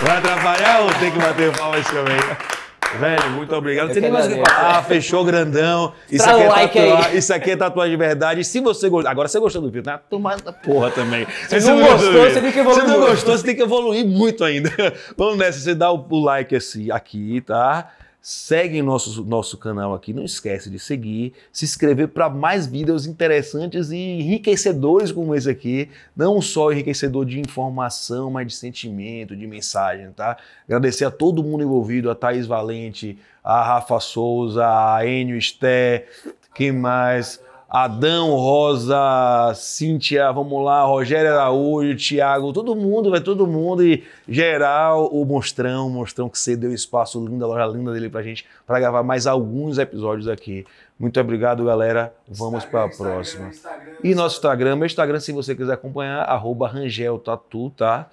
[0.00, 2.63] vai atrapalhar ou tem que bater palma aí também?
[2.98, 3.84] Velho, muito obrigado.
[3.88, 4.82] Não Eu tem nem mais o que falar.
[4.84, 5.92] Fechou grandão.
[6.10, 7.16] Isso aqui, é like tatua- aí.
[7.18, 8.44] isso aqui é tatuagem de verdade.
[8.44, 9.10] Se você gostou.
[9.10, 9.98] Agora você gostou do vídeo, né?
[10.08, 11.26] Tomada porra também.
[11.48, 14.44] Se não gostou, você tem que evoluir Se não gostou, você tem que evoluir muito
[14.44, 14.70] ainda.
[15.16, 15.58] Vamos nessa.
[15.58, 17.90] Você dá o, o like assim, aqui, tá?
[18.26, 23.90] Segue nosso, nosso canal aqui, não esquece de seguir, se inscrever para mais vídeos interessantes
[23.90, 30.10] e enriquecedores como esse aqui, não só enriquecedor de informação, mas de sentimento, de mensagem,
[30.12, 30.38] tá?
[30.66, 36.06] Agradecer a todo mundo envolvido, a Thaís Valente, a Rafa Souza, a Enio Sté,
[36.54, 37.43] quem mais?
[37.76, 45.08] Adão, Rosa, Cíntia, vamos lá, Rogério Araújo, Thiago, todo mundo, vai todo mundo e geral,
[45.12, 48.78] o Monstrão, o Monstrão que cedeu espaço lindo, a loja linda dele pra gente, para
[48.78, 50.64] gravar mais alguns episódios aqui.
[50.96, 52.14] Muito obrigado, galera.
[52.28, 53.48] Vamos para a próxima.
[53.48, 58.08] Instagram, E nosso Instagram, meu Instagram, se você quiser acompanhar, arroba Rangel Tatu, tá?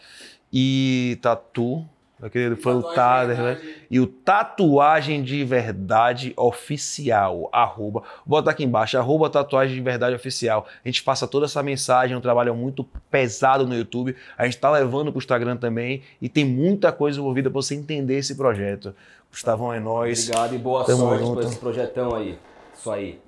[0.51, 1.85] E Tatu,
[2.21, 3.59] aquele foi o de tá, né?
[3.89, 10.15] E o Tatuagem de Verdade Oficial, arroba, vou botar aqui embaixo, arroba Tatuagem de Verdade
[10.15, 10.67] Oficial.
[10.83, 14.57] A gente passa toda essa mensagem, é um trabalho muito pesado no YouTube, a gente
[14.57, 18.93] tá levando pro Instagram também e tem muita coisa envolvida para você entender esse projeto.
[19.29, 20.27] Gustavão, é nóis.
[20.27, 22.37] Obrigado e boa Tamo sorte por esse projetão aí.
[22.77, 23.19] Isso aí.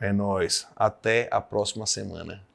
[0.00, 0.66] É nóis.
[0.74, 2.49] Até a próxima semana.